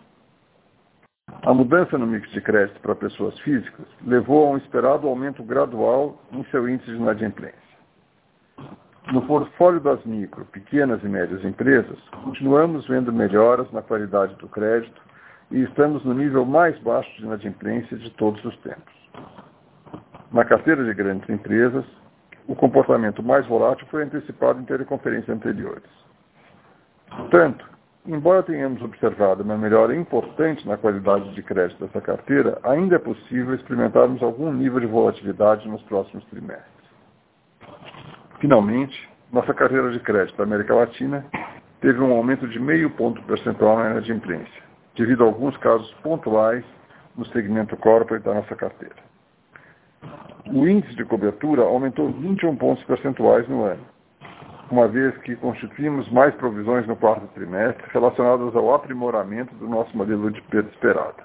A 1.41 1.51
mudança 1.51 1.97
no 1.97 2.05
mix 2.05 2.29
de 2.29 2.39
crédito 2.39 2.79
para 2.81 2.93
pessoas 2.93 3.39
físicas 3.39 3.87
levou 4.05 4.47
a 4.47 4.51
um 4.51 4.57
esperado 4.57 5.07
aumento 5.07 5.41
gradual 5.43 6.21
em 6.31 6.43
seu 6.51 6.69
índice 6.69 6.91
de 6.91 6.97
inadimplência. 6.97 7.57
No 9.11 9.23
portfólio 9.23 9.79
das 9.79 10.05
micro, 10.05 10.45
pequenas 10.45 11.03
e 11.03 11.07
médias 11.07 11.43
empresas, 11.43 11.97
continuamos 12.23 12.87
vendo 12.87 13.11
melhoras 13.11 13.71
na 13.71 13.81
qualidade 13.81 14.35
do 14.35 14.47
crédito 14.47 15.01
e 15.49 15.63
estamos 15.63 16.05
no 16.05 16.13
nível 16.13 16.45
mais 16.45 16.77
baixo 16.79 17.11
de 17.17 17.23
inadimplência 17.23 17.97
de 17.97 18.11
todos 18.11 18.43
os 18.45 18.55
tempos. 18.57 18.93
Na 20.31 20.45
carteira 20.45 20.83
de 20.85 20.93
grandes 20.93 21.27
empresas, 21.27 21.83
o 22.47 22.55
comportamento 22.55 23.23
mais 23.23 23.47
volátil 23.47 23.87
foi 23.87 24.03
antecipado 24.03 24.59
em 24.59 24.63
teleconferências 24.63 25.35
anteriores. 25.35 25.89
Portanto, 27.09 27.67
embora 28.05 28.43
tenhamos 28.43 28.79
observado 28.83 29.41
uma 29.41 29.57
melhora 29.57 29.95
importante 29.95 30.67
na 30.67 30.77
qualidade 30.77 31.33
de 31.33 31.41
crédito 31.41 31.83
dessa 31.83 31.99
carteira, 31.99 32.59
ainda 32.61 32.97
é 32.97 32.99
possível 32.99 33.55
experimentarmos 33.55 34.21
algum 34.21 34.53
nível 34.53 34.79
de 34.79 34.85
volatilidade 34.85 35.67
nos 35.67 35.81
próximos 35.83 36.23
trimestres. 36.25 36.67
Finalmente, 38.39 39.09
nossa 39.33 39.51
carteira 39.51 39.91
de 39.91 39.99
crédito 39.99 40.37
da 40.37 40.43
América 40.43 40.75
Latina 40.75 41.25
teve 41.81 41.99
um 41.99 42.13
aumento 42.13 42.47
de 42.47 42.59
meio 42.59 42.91
ponto 42.91 43.19
percentual 43.23 43.79
na 43.79 43.91
inadimplência, 43.91 44.63
devido 44.95 45.23
a 45.23 45.25
alguns 45.25 45.57
casos 45.57 45.91
pontuais 46.03 46.63
no 47.17 47.25
segmento 47.27 47.75
corporate 47.77 48.23
da 48.23 48.35
nossa 48.35 48.55
carteira 48.55 49.08
o 50.51 50.67
índice 50.67 50.95
de 50.95 51.05
cobertura 51.05 51.61
aumentou 51.61 52.11
21 52.11 52.55
pontos 52.55 52.83
percentuais 52.85 53.47
no 53.47 53.63
ano, 53.63 53.83
uma 54.71 54.87
vez 54.87 55.15
que 55.19 55.35
constituímos 55.35 56.09
mais 56.11 56.33
provisões 56.35 56.87
no 56.87 56.95
quarto 56.95 57.27
trimestre 57.33 57.85
relacionadas 57.91 58.55
ao 58.55 58.73
aprimoramento 58.73 59.53
do 59.55 59.67
nosso 59.67 59.95
modelo 59.95 60.31
de 60.31 60.41
perda 60.43 60.69
esperada. 60.69 61.23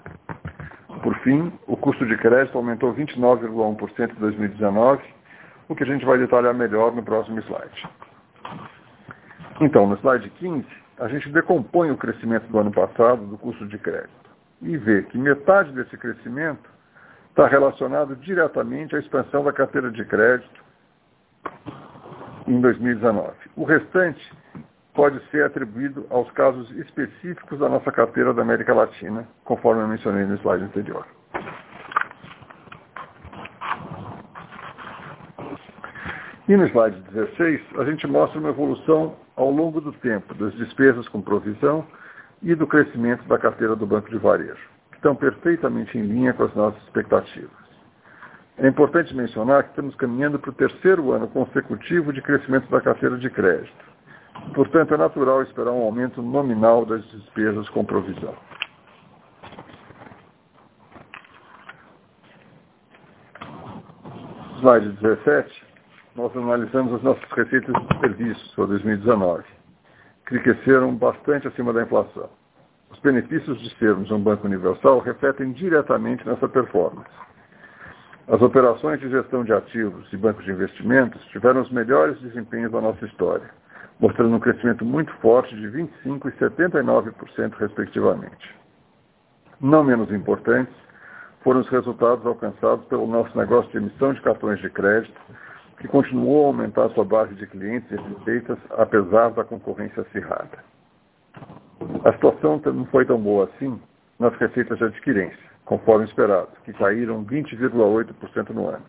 Por 1.03 1.15
fim, 1.19 1.53
o 1.67 1.77
custo 1.77 2.07
de 2.07 2.17
crédito 2.17 2.57
aumentou 2.57 2.95
29,1% 2.95 4.11
em 4.11 4.21
2019, 4.21 5.03
o 5.69 5.75
que 5.75 5.83
a 5.83 5.87
gente 5.87 6.05
vai 6.05 6.19
detalhar 6.19 6.55
melhor 6.55 6.95
no 6.95 7.03
próximo 7.03 7.41
slide. 7.41 7.89
Então, 9.61 9.87
no 9.87 9.97
slide 9.97 10.29
15, 10.31 10.67
a 10.99 11.09
gente 11.09 11.31
decompõe 11.31 11.91
o 11.91 11.97
crescimento 11.97 12.47
do 12.49 12.59
ano 12.59 12.71
passado 12.71 13.27
do 13.27 13.39
custo 13.39 13.67
de 13.67 13.79
crédito 13.79 14.31
e 14.63 14.77
vê 14.77 15.03
que 15.03 15.19
metade 15.19 15.73
desse 15.73 15.97
crescimento 15.97 16.74
está 17.35 17.49
relacionado 17.49 18.15
diretamente 18.15 18.95
à 18.95 19.01
expansão 19.01 19.43
da 19.43 19.53
carteira 19.53 19.91
de 19.91 20.05
crédito 20.05 20.65
em 22.47 22.61
2019. 22.61 23.33
O 23.57 23.65
restante 23.65 24.33
pode 24.95 25.21
ser 25.31 25.45
atribuído 25.45 26.07
aos 26.11 26.31
casos 26.31 26.71
específicos 26.77 27.59
da 27.59 27.69
nossa 27.69 27.91
carteira 27.91 28.33
da 28.33 28.43
América 28.43 28.73
Latina, 28.73 29.27
conforme 29.43 29.83
eu 29.83 29.89
mencionei 29.89 30.25
no 30.25 30.37
slide 30.37 30.63
anterior. 30.63 31.05
E 36.47 36.57
no 36.57 36.67
slide 36.69 37.01
16, 37.11 37.61
a 37.81 37.85
gente 37.85 38.07
mostra 38.07 38.39
uma 38.39 38.51
evolução 38.51 39.17
ao 39.35 39.51
longo 39.51 39.81
do 39.81 39.93
tempo 39.95 40.35
das 40.35 40.55
despesas 40.55 41.09
com 41.09 41.21
provisão 41.21 41.85
e 42.41 42.55
do 42.55 42.67
crescimento 42.69 43.25
da 43.25 43.39
carteira 43.39 43.75
do 43.75 43.87
banco 43.87 44.09
de 44.09 44.19
varejo 44.19 44.74
estão 45.05 45.15
perfeitamente 45.15 45.99
em 45.99 46.03
linha 46.03 46.33
com 46.33 46.45
as 46.45 46.55
nossas 46.55 46.83
expectativas. 46.85 47.51
É 48.57 48.67
importante 48.67 49.15
mencionar 49.15 49.65
que 49.65 49.71
estamos 49.71 49.95
caminhando 49.97 50.39
para 50.39 50.49
o 50.49 50.55
terceiro 50.55 51.13
ano 51.13 51.29
consecutivo 51.29 52.11
de 52.11 52.23
crescimento 52.23 52.71
da 52.71 52.81
carteira 52.81 53.19
de 53.19 53.29
crédito. 53.29 53.85
Portanto, 54.55 54.95
é 54.95 54.97
natural 54.97 55.43
esperar 55.43 55.73
um 55.73 55.83
aumento 55.83 56.23
nominal 56.23 56.87
das 56.87 57.05
despesas 57.11 57.69
com 57.69 57.85
provisão. 57.85 58.35
Slide 64.61 64.89
17, 65.03 65.67
nós 66.17 66.35
analisamos 66.35 66.95
as 66.95 67.03
nossas 67.03 67.31
receitas 67.33 67.75
de 67.75 68.01
serviços 68.01 68.55
para 68.55 68.67
2019, 68.67 69.45
que 70.27 70.39
cresceram 70.39 70.95
bastante 70.95 71.47
acima 71.47 71.75
da 71.75 71.83
inflação. 71.83 72.31
Os 72.95 73.01
benefícios 73.01 73.61
de 73.61 73.77
sermos 73.77 74.09
um 74.13 74.21
banco 74.21 74.47
universal 74.47 75.01
refletem 75.01 75.51
diretamente 75.51 76.25
nessa 76.25 76.49
performance. 76.49 77.11
As 78.29 78.41
operações 78.41 79.01
de 79.01 79.11
gestão 79.11 79.43
de 79.43 79.53
ativos 79.53 80.11
e 80.13 80.17
bancos 80.17 80.45
de 80.45 80.53
investimentos 80.53 81.21
tiveram 81.27 81.61
os 81.61 81.71
melhores 81.73 82.19
desempenhos 82.21 82.71
da 82.71 82.81
nossa 82.81 83.05
história, 83.05 83.51
mostrando 83.99 84.37
um 84.37 84.39
crescimento 84.39 84.85
muito 84.85 85.13
forte 85.15 85.57
de 85.57 85.67
25% 85.67 86.25
e 86.25 86.39
79%, 86.39 87.55
respectivamente. 87.59 88.55
Não 89.61 89.83
menos 89.83 90.11
importantes 90.13 90.75
foram 91.43 91.61
os 91.61 91.69
resultados 91.71 92.25
alcançados 92.25 92.87
pelo 92.87 93.09
nosso 93.09 93.37
negócio 93.37 93.71
de 93.73 93.79
emissão 93.79 94.15
de 94.15 94.23
cartões 94.23 94.61
de 94.61 94.71
crédito, 94.71 95.21
que 95.79 95.89
continuou 95.89 96.45
a 96.45 96.47
aumentar 96.47 96.89
sua 96.91 97.05
base 97.05 97.35
de 97.35 97.47
clientes 97.49 97.91
e 97.91 97.97
receitas, 97.97 98.59
apesar 98.71 99.31
da 99.31 99.43
concorrência 99.43 100.03
acirrada. 100.03 100.63
A 102.05 102.13
situação 102.13 102.61
não 102.67 102.87
foi 102.87 103.05
tão 103.05 103.21
boa 103.21 103.45
assim 103.45 103.81
nas 104.19 104.35
receitas 104.37 104.79
de 104.79 104.85
adquirência, 104.85 105.51
conforme 105.65 106.05
esperado, 106.05 106.49
que 106.65 106.73
caíram 106.73 107.25
20,8% 107.25 108.51
no 108.51 108.69
ano. 108.69 108.85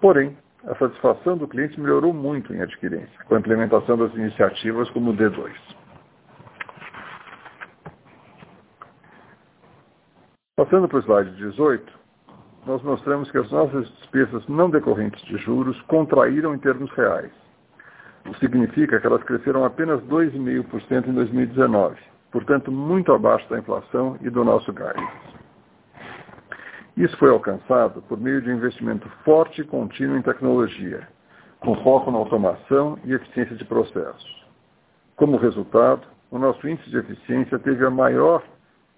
Porém, 0.00 0.36
a 0.66 0.74
satisfação 0.76 1.36
do 1.36 1.48
cliente 1.48 1.80
melhorou 1.80 2.12
muito 2.12 2.54
em 2.54 2.60
adquirência, 2.60 3.24
com 3.26 3.34
a 3.34 3.38
implementação 3.38 3.96
das 3.96 4.14
iniciativas 4.14 4.88
como 4.90 5.10
o 5.10 5.16
D2. 5.16 5.52
Passando 10.56 10.86
para 10.88 10.98
o 10.98 11.02
slide 11.02 11.36
18, 11.36 11.92
nós 12.66 12.82
mostramos 12.82 13.30
que 13.30 13.38
as 13.38 13.50
nossas 13.50 13.88
despesas 13.96 14.46
não 14.46 14.70
decorrentes 14.70 15.20
de 15.24 15.36
juros 15.38 15.80
contraíram 15.82 16.54
em 16.54 16.58
termos 16.58 16.90
reais. 16.92 17.41
O 18.26 18.32
que 18.32 18.40
significa 18.40 19.00
que 19.00 19.06
elas 19.06 19.22
cresceram 19.24 19.64
apenas 19.64 20.00
2,5% 20.02 21.08
em 21.08 21.12
2019, 21.12 21.96
portanto 22.30 22.70
muito 22.70 23.12
abaixo 23.12 23.48
da 23.50 23.58
inflação 23.58 24.16
e 24.20 24.30
do 24.30 24.44
nosso 24.44 24.72
guidance. 24.72 25.32
Isso 26.96 27.16
foi 27.16 27.30
alcançado 27.30 28.02
por 28.02 28.20
meio 28.20 28.42
de 28.42 28.50
um 28.50 28.56
investimento 28.56 29.08
forte 29.24 29.62
e 29.62 29.64
contínuo 29.64 30.16
em 30.16 30.22
tecnologia, 30.22 31.08
com 31.60 31.74
foco 31.82 32.10
na 32.10 32.18
automação 32.18 32.98
e 33.04 33.12
eficiência 33.12 33.56
de 33.56 33.64
processos. 33.64 34.46
Como 35.16 35.36
resultado, 35.36 36.06
o 36.30 36.38
nosso 36.38 36.66
índice 36.68 36.90
de 36.90 36.98
eficiência 36.98 37.58
teve 37.58 37.84
a 37.84 37.90
maior 37.90 38.42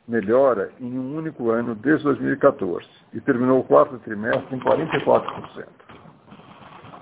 melhora 0.07 0.71
em 0.81 0.99
um 0.99 1.17
único 1.17 1.51
ano 1.51 1.75
desde 1.75 2.05
2014 2.05 2.87
e 3.13 3.21
terminou 3.21 3.61
o 3.61 3.65
quarto 3.65 3.99
trimestre 3.99 4.55
em 4.55 4.61
44%. 4.61 5.84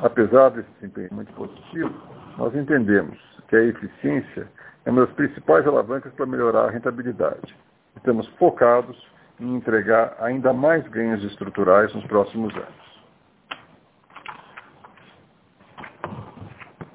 Apesar 0.03 0.49
desse 0.51 0.69
desempenho 0.81 1.11
muito 1.13 1.33
positivo, 1.35 1.95
nós 2.37 2.53
entendemos 2.57 3.17
que 3.47 3.55
a 3.55 3.63
eficiência 3.63 4.49
é 4.85 4.91
uma 4.91 5.07
das 5.07 5.15
principais 5.15 5.65
alavancas 5.65 6.13
para 6.15 6.27
melhorar 6.27 6.65
a 6.65 6.71
rentabilidade. 6.71 7.57
Estamos 7.97 8.27
focados 8.31 9.01
em 9.39 9.55
entregar 9.55 10.17
ainda 10.19 10.53
mais 10.53 10.87
ganhos 10.89 11.23
estruturais 11.23 11.95
nos 11.95 12.05
próximos 12.07 12.53
anos. 12.53 12.83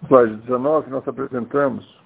No 0.02 0.08
slide 0.10 0.36
19, 0.42 0.90
nós 0.90 1.08
apresentamos 1.08 1.98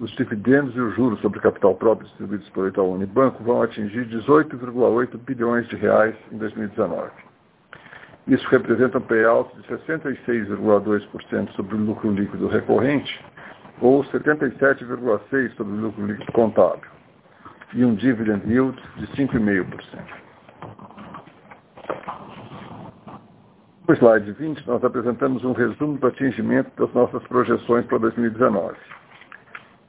os 0.00 0.10
dividendos 0.16 0.74
e 0.74 0.80
os 0.80 0.92
juros 0.96 1.20
sobre 1.20 1.38
capital 1.38 1.76
próprio 1.76 2.08
distribuídos 2.08 2.48
pelo 2.50 2.66
Itaú 2.66 2.94
Unibanco 2.94 3.44
vão 3.44 3.62
atingir 3.62 4.08
18,8 4.08 5.18
bilhões 5.18 5.68
de 5.68 5.76
reais 5.76 6.16
em 6.32 6.38
2019. 6.38 7.31
Isso 8.26 8.46
representa 8.48 8.98
um 8.98 9.02
payout 9.02 9.54
de 9.56 9.68
66,2% 9.68 11.50
sobre 11.52 11.74
o 11.74 11.78
lucro 11.78 12.10
líquido 12.12 12.46
recorrente 12.46 13.20
ou 13.80 14.04
77,6% 14.04 15.56
sobre 15.56 15.72
o 15.72 15.80
lucro 15.80 16.06
líquido 16.06 16.32
contábil 16.32 16.90
e 17.74 17.84
um 17.84 17.94
dividend 17.94 18.42
yield 18.46 18.80
de 18.96 19.06
5,5%. 19.08 20.22
No 23.88 23.94
slide 23.96 24.30
20, 24.32 24.66
nós 24.66 24.84
apresentamos 24.84 25.44
um 25.44 25.52
resumo 25.52 25.98
do 25.98 26.06
atingimento 26.06 26.70
das 26.76 26.94
nossas 26.94 27.22
projeções 27.24 27.84
para 27.86 27.98
2019. 27.98 28.76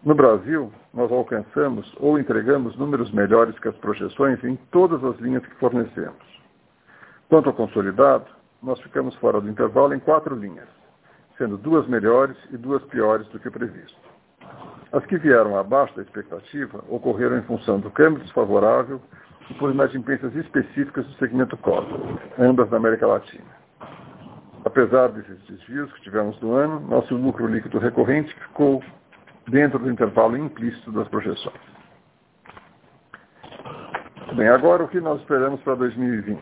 No 0.04 0.16
Brasil, 0.16 0.74
nós 0.94 1.12
alcançamos 1.12 1.94
ou 2.00 2.18
entregamos 2.20 2.76
números 2.76 3.12
melhores 3.12 3.58
que 3.60 3.68
as 3.68 3.76
projeções 3.78 4.44
em 4.44 4.56
todas 4.72 5.04
as 5.04 5.18
linhas 5.20 5.46
que 5.46 5.56
fornecemos. 5.56 6.33
Quanto 7.30 7.50
ao 7.50 7.56
consolidado, 7.56 8.26
nós 8.62 8.80
ficamos 8.82 9.16
fora 9.16 9.42
do 9.42 9.50
intervalo 9.50 9.94
em 9.94 10.00
quatro 10.00 10.36
linhas, 10.36 10.68
sendo 11.38 11.58
duas 11.58 11.88
melhores 11.88 12.38
e 12.52 12.58
duas 12.58 12.84
piores 12.86 13.28
do 13.28 13.40
que 13.40 13.50
previsto. 13.50 14.00
As 14.92 15.06
que 15.06 15.18
vieram 15.18 15.58
abaixo 15.58 15.96
da 15.96 16.04
expectativa 16.04 16.84
ocorreram 16.88 17.38
em 17.38 17.42
função 17.44 17.80
do 17.80 17.90
câmbio 17.90 18.22
desfavorável 18.22 19.02
e 19.50 19.54
por 19.56 19.72
inadimplências 19.72 20.36
específicas 20.36 21.06
do 21.06 21.14
segmento 21.14 21.58
COSA, 21.58 21.90
ambas 22.38 22.70
na 22.70 22.78
América 22.78 23.08
Latina. 23.08 23.64
Apesar 24.64 25.10
desses 25.10 25.38
desvios 25.46 25.92
que 25.94 26.02
tivemos 26.04 26.40
no 26.40 26.54
ano, 26.54 26.80
nosso 26.80 27.16
lucro 27.16 27.48
líquido 27.48 27.80
recorrente 27.80 28.34
ficou 28.36 28.82
dentro 29.48 29.80
do 29.80 29.92
intervalo 29.92 30.38
implícito 30.38 30.92
das 30.92 31.08
projeções. 31.10 31.60
Bem, 34.36 34.48
agora 34.48 34.84
o 34.84 34.88
que 34.88 35.02
nós 35.02 35.20
esperamos 35.20 35.62
para 35.62 35.76
2020? 35.76 36.40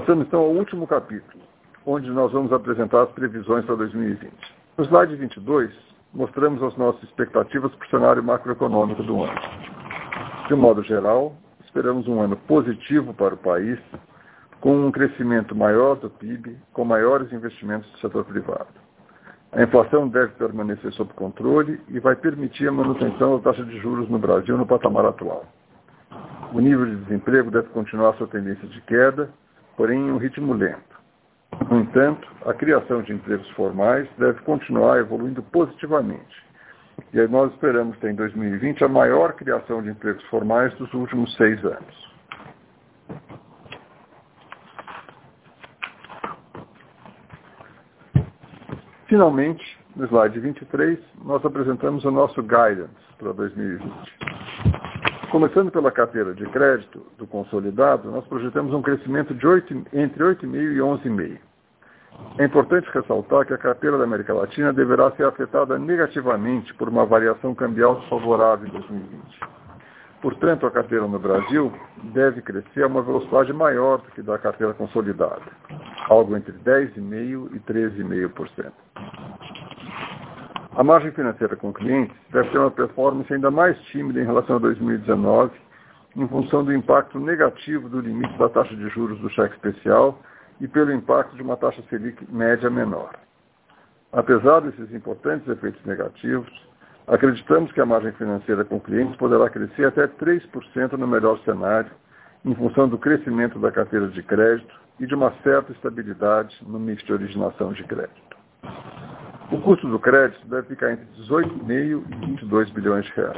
Passando 0.00 0.22
então 0.22 0.40
ao 0.40 0.50
último 0.50 0.86
capítulo, 0.86 1.44
onde 1.84 2.10
nós 2.10 2.32
vamos 2.32 2.50
apresentar 2.54 3.02
as 3.02 3.10
previsões 3.10 3.66
para 3.66 3.74
2020. 3.74 4.32
No 4.78 4.84
slide 4.84 5.14
22, 5.14 5.70
mostramos 6.14 6.62
as 6.62 6.74
nossas 6.78 7.02
expectativas 7.02 7.70
para 7.74 7.86
o 7.86 7.90
cenário 7.90 8.24
macroeconômico 8.24 9.02
do 9.02 9.22
ano. 9.22 9.38
De 10.48 10.54
modo 10.54 10.82
geral, 10.82 11.36
esperamos 11.66 12.08
um 12.08 12.18
ano 12.18 12.34
positivo 12.34 13.12
para 13.12 13.34
o 13.34 13.36
país, 13.36 13.78
com 14.62 14.86
um 14.86 14.90
crescimento 14.90 15.54
maior 15.54 15.96
do 15.96 16.08
PIB, 16.08 16.56
com 16.72 16.82
maiores 16.82 17.30
investimentos 17.30 17.90
do 17.92 17.98
setor 17.98 18.24
privado. 18.24 18.68
A 19.52 19.62
inflação 19.62 20.08
deve 20.08 20.32
permanecer 20.32 20.92
sob 20.92 21.12
controle 21.12 21.78
e 21.88 22.00
vai 22.00 22.16
permitir 22.16 22.68
a 22.68 22.72
manutenção 22.72 23.36
da 23.36 23.52
taxa 23.52 23.64
de 23.64 23.78
juros 23.80 24.08
no 24.08 24.18
Brasil 24.18 24.56
no 24.56 24.64
patamar 24.64 25.04
atual. 25.04 25.44
O 26.54 26.58
nível 26.58 26.86
de 26.86 26.96
desemprego 26.96 27.50
deve 27.50 27.68
continuar 27.68 28.14
sua 28.14 28.26
tendência 28.28 28.66
de 28.66 28.80
queda, 28.80 29.28
porém 29.76 29.98
em 30.00 30.12
um 30.12 30.16
ritmo 30.16 30.52
lento. 30.52 31.00
No 31.70 31.80
entanto, 31.80 32.28
a 32.46 32.54
criação 32.54 33.02
de 33.02 33.12
empregos 33.12 33.48
formais 33.50 34.08
deve 34.18 34.40
continuar 34.42 34.98
evoluindo 34.98 35.42
positivamente. 35.42 36.50
E 37.12 37.26
nós 37.28 37.52
esperamos 37.52 37.98
ter 37.98 38.10
em 38.10 38.14
2020 38.14 38.84
a 38.84 38.88
maior 38.88 39.32
criação 39.34 39.82
de 39.82 39.90
empregos 39.90 40.24
formais 40.26 40.72
dos 40.74 40.92
últimos 40.94 41.34
seis 41.36 41.62
anos. 41.64 42.10
Finalmente, 49.06 49.78
no 49.96 50.06
slide 50.06 50.38
23, 50.38 50.98
nós 51.24 51.44
apresentamos 51.44 52.04
o 52.04 52.12
nosso 52.12 52.40
guidance 52.42 52.94
para 53.18 53.32
2020. 53.32 54.29
Começando 55.30 55.70
pela 55.70 55.92
carteira 55.92 56.34
de 56.34 56.44
crédito 56.46 57.06
do 57.16 57.24
consolidado, 57.24 58.10
nós 58.10 58.26
projetamos 58.26 58.74
um 58.74 58.82
crescimento 58.82 59.32
de 59.32 59.46
8, 59.46 59.86
entre 59.92 60.24
8,5% 60.24 60.54
e 60.54 60.78
11,5%. 60.78 61.38
É 62.38 62.44
importante 62.44 62.90
ressaltar 62.92 63.46
que 63.46 63.54
a 63.54 63.58
carteira 63.58 63.96
da 63.96 64.02
América 64.04 64.34
Latina 64.34 64.72
deverá 64.72 65.10
ser 65.12 65.24
afetada 65.24 65.78
negativamente 65.78 66.74
por 66.74 66.88
uma 66.88 67.06
variação 67.06 67.54
cambial 67.54 67.94
desfavorável 68.00 68.66
em 68.66 68.72
2020. 68.72 69.40
Portanto, 70.20 70.66
a 70.66 70.70
carteira 70.70 71.06
no 71.06 71.18
Brasil 71.18 71.72
deve 72.12 72.42
crescer 72.42 72.82
a 72.82 72.88
uma 72.88 73.00
velocidade 73.00 73.52
maior 73.52 73.98
do 73.98 74.10
que 74.10 74.22
da 74.22 74.36
carteira 74.36 74.74
consolidada, 74.74 75.42
algo 76.08 76.36
entre 76.36 76.52
10,5% 76.52 77.54
e 77.54 77.60
13,5%. 77.60 78.72
A 80.80 80.82
margem 80.82 81.12
financeira 81.12 81.54
com 81.56 81.74
clientes 81.74 82.16
deve 82.30 82.48
ter 82.48 82.56
uma 82.56 82.70
performance 82.70 83.30
ainda 83.30 83.50
mais 83.50 83.78
tímida 83.88 84.18
em 84.18 84.24
relação 84.24 84.56
a 84.56 84.58
2019, 84.60 85.52
em 86.16 86.26
função 86.26 86.64
do 86.64 86.72
impacto 86.72 87.20
negativo 87.20 87.86
do 87.86 88.00
limite 88.00 88.32
da 88.38 88.48
taxa 88.48 88.74
de 88.74 88.88
juros 88.88 89.18
do 89.18 89.28
cheque 89.28 89.56
especial 89.56 90.18
e 90.58 90.66
pelo 90.66 90.90
impacto 90.90 91.36
de 91.36 91.42
uma 91.42 91.54
taxa 91.58 91.82
Selic 91.90 92.24
média 92.32 92.70
menor. 92.70 93.10
Apesar 94.10 94.60
desses 94.60 94.90
importantes 94.94 95.46
efeitos 95.48 95.84
negativos, 95.84 96.50
Acreditamos 97.06 97.72
que 97.72 97.80
a 97.80 97.86
margem 97.86 98.12
financeira 98.12 98.64
com 98.64 98.78
clientes 98.78 99.16
poderá 99.16 99.50
crescer 99.50 99.84
até 99.84 100.06
3% 100.06 100.92
no 100.92 101.08
melhor 101.08 101.40
cenário, 101.40 101.90
em 102.44 102.54
função 102.54 102.88
do 102.88 102.96
crescimento 102.96 103.58
da 103.58 103.72
carteira 103.72 104.06
de 104.06 104.22
crédito 104.22 104.72
e 105.00 105.06
de 105.06 105.14
uma 105.14 105.32
certa 105.42 105.72
estabilidade 105.72 106.56
no 106.64 106.78
mix 106.78 107.02
de 107.02 107.12
originação 107.12 107.72
de 107.72 107.82
crédito. 107.82 108.36
O 109.52 109.60
custo 109.60 109.88
do 109.88 109.98
crédito 109.98 110.46
deve 110.46 110.68
ficar 110.68 110.92
entre 110.92 111.04
18,5 111.22 111.68
e 111.68 112.26
22 112.26 112.70
bilhões 112.70 113.04
de 113.04 113.12
reais. 113.14 113.36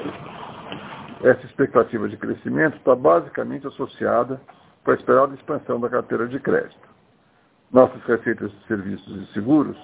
Essa 1.23 1.47
expectativa 1.47 2.07
de 2.07 2.19
crescimento 2.19 2.77
está 2.77 2.95
basicamente 2.95 3.67
associada 3.67 4.39
com 4.85 4.91
a 4.91 4.95
esperada 4.95 5.35
expansão 5.35 5.81
da 5.81 5.89
carteira 5.89 6.29
de 6.29 6.39
crédito. 6.39 6.87
Nossas 7.73 8.03
receitas 8.03 8.51
de 8.51 8.67
serviços 8.67 9.23
e 9.23 9.33
seguros 9.33 9.77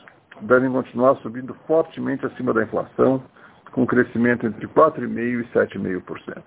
devem 0.42 0.70
continuar 0.70 1.16
subindo 1.16 1.54
fortemente 1.66 2.26
acima 2.26 2.52
da 2.52 2.62
inflação, 2.62 3.22
com 3.72 3.86
crescimento 3.86 4.46
entre 4.46 4.66
4,5% 4.68 5.40
e 5.40 5.44
7,5%. 5.54 6.42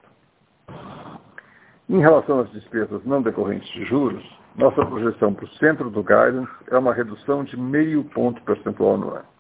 Em 1.89 1.99
relação 1.99 2.39
às 2.39 2.51
despesas 2.51 3.03
não 3.03 3.23
decorrentes 3.23 3.67
de 3.69 3.83
juros, 3.85 4.23
nossa 4.55 4.85
projeção 4.85 5.33
para 5.33 5.45
o 5.45 5.49
centro 5.55 5.89
do 5.89 6.03
guidance 6.03 6.51
é 6.69 6.77
uma 6.77 6.93
redução 6.93 7.43
de 7.43 7.57
meio 7.57 8.03
ponto 8.03 8.39
percentual 8.43 8.97
no 8.97 9.09
ano. 9.09 9.31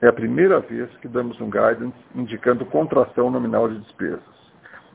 É 0.00 0.08
a 0.08 0.12
primeira 0.12 0.60
vez 0.60 0.88
que 0.98 1.08
damos 1.08 1.40
um 1.40 1.50
guidance 1.50 1.96
indicando 2.14 2.64
contração 2.64 3.30
nominal 3.30 3.68
de 3.68 3.78
despesas, 3.80 4.20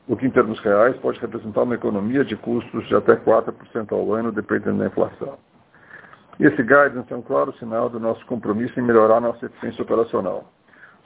o 0.08 0.16
que 0.16 0.26
em 0.26 0.30
termos 0.30 0.58
reais 0.60 0.96
pode 0.96 1.20
representar 1.20 1.62
uma 1.62 1.74
economia 1.74 2.24
de 2.24 2.36
custos 2.36 2.86
de 2.88 2.94
até 2.94 3.14
4% 3.14 3.92
ao 3.92 4.12
ano, 4.12 4.32
dependendo 4.32 4.78
da 4.78 4.86
inflação. 4.86 5.38
Esse 6.38 6.62
guidance 6.62 7.12
é 7.12 7.16
um 7.16 7.22
claro 7.22 7.52
sinal 7.54 7.88
do 7.88 7.98
nosso 7.98 8.24
compromisso 8.26 8.78
em 8.78 8.82
melhorar 8.82 9.20
nossa 9.20 9.46
eficiência 9.46 9.82
operacional, 9.82 10.52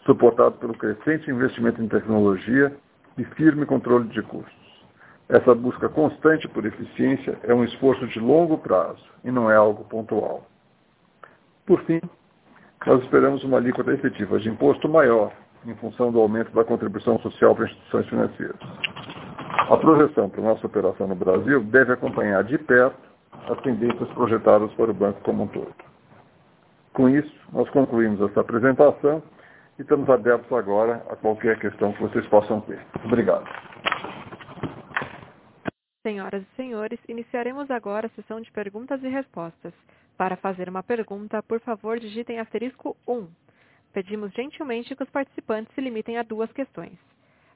suportado 0.05 0.57
pelo 0.57 0.75
crescente 0.75 1.31
investimento 1.31 1.83
em 1.83 1.89
tecnologia 1.89 2.75
e 3.17 3.25
firme 3.37 3.67
controle 3.67 4.09
de 4.09 4.23
custos. 4.23 4.61
Essa 5.29 5.55
busca 5.55 5.89
constante 5.89 6.49
por 6.49 6.67
eficiência 6.67 7.39
é 7.45 7.55
um 7.55 7.63
esforço 7.63 8.07
de 8.09 8.19
longo 8.19 8.59
prazo 8.59 9.05
e 9.23 9.31
não 9.31 9.49
é 9.49 9.55
algo 9.55 9.85
pontual. 9.85 10.45
Por 11.65 11.81
fim, 11.85 12.01
nós 12.87 13.03
esperamos 13.03 13.45
uma 13.45 13.59
alíquota 13.59 13.93
efetiva 13.93 14.39
de 14.39 14.49
imposto 14.49 14.89
maior 14.89 15.33
em 15.67 15.75
função 15.77 16.11
do 16.11 16.19
aumento 16.19 16.51
da 16.53 16.65
contribuição 16.65 17.19
social 17.21 17.55
para 17.55 17.67
instituições 17.67 18.09
financeiras. 18.09 18.57
A 19.69 19.77
projeção 19.77 20.31
para 20.31 20.43
nossa 20.43 20.67
operação 20.67 21.07
no 21.07 21.15
Brasil 21.15 21.63
deve 21.65 21.93
acompanhar 21.93 22.43
de 22.45 22.57
perto 22.57 22.97
as 23.49 23.61
tendências 23.61 24.09
projetadas 24.11 24.73
para 24.75 24.91
o 24.91 24.95
banco 24.95 25.21
como 25.23 25.43
um 25.43 25.47
todo. 25.47 25.75
Com 26.95 27.09
isso, 27.09 27.33
nós 27.53 27.69
concluímos 27.71 28.21
essa 28.23 28.41
apresentação 28.41 29.23
e 29.79 29.83
estamos 29.83 30.09
abertos 30.09 30.51
agora 30.53 31.05
a 31.11 31.17
qualquer 31.17 31.59
questão 31.59 31.93
que 31.93 32.03
vocês 32.03 32.27
possam 32.27 32.61
ter. 32.63 32.81
Obrigado. 33.05 33.45
Senhoras 36.07 36.43
e 36.43 36.57
senhores, 36.57 36.99
iniciaremos 37.09 37.71
agora 37.71 38.07
a 38.07 38.11
sessão 38.11 38.41
de 38.41 38.51
perguntas 38.51 39.03
e 39.05 39.09
respostas. 39.09 39.75
Para 40.21 40.37
fazer 40.37 40.69
uma 40.69 40.83
pergunta, 40.83 41.43
por 41.43 41.61
favor, 41.61 41.99
digitem 41.99 42.41
asterisco 42.41 42.95
1. 43.09 43.27
Pedimos 43.91 44.31
gentilmente 44.35 44.95
que 44.95 45.03
os 45.03 45.09
participantes 45.09 45.75
se 45.75 45.81
limitem 45.81 46.19
a 46.19 46.23
duas 46.23 46.53
questões. 46.53 46.99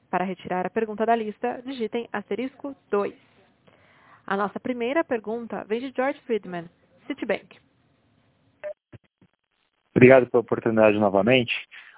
Para 0.09 0.25
retirar 0.25 0.65
a 0.65 0.69
pergunta 0.71 1.05
da 1.05 1.15
lista, 1.15 1.61
digitem 1.63 2.09
asterisco 2.11 2.75
2. 2.89 3.13
A 4.25 4.35
nossa 4.35 4.59
primeira 4.59 5.03
pergunta 5.03 5.63
vem 5.65 5.79
de 5.79 5.93
George 5.95 6.19
Friedman, 6.21 6.65
Citibank. 7.05 7.59
Obrigado 9.93 10.25
pela 10.25 10.41
oportunidade 10.41 10.97
novamente 10.97 11.53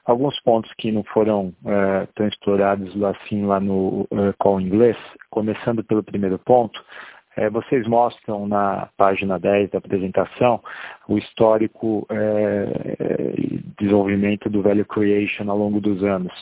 alguns 0.08 0.39
pontos 0.39 0.73
que 0.77 0.91
não 0.91 1.03
foram 1.03 1.53
uh, 1.63 2.08
tão 2.15 2.27
explorados 2.27 2.95
assim 3.03 3.45
lá 3.45 3.60
no 3.60 4.03
uh, 4.03 4.34
call 4.39 4.60
inglês, 4.62 4.97
começando 5.30 5.84
pelo 5.84 6.01
primeiro 6.01 6.39
ponto, 6.39 6.82
é, 7.38 7.50
vocês 7.50 7.88
mostram 7.88 8.47
na 8.47 8.89
página 8.97 9.39
10 9.39 9.69
da 9.69 9.78
apresentação 9.78 10.62
o 11.08 11.17
histórico 11.17 12.06
é, 12.10 13.34
desenvolvimento 13.80 14.50
do 14.50 14.62
value 14.62 14.86
creation 14.86 15.50
ao 15.50 15.58
longo 15.58 15.80
dos 15.80 16.04
anos. 16.04 16.34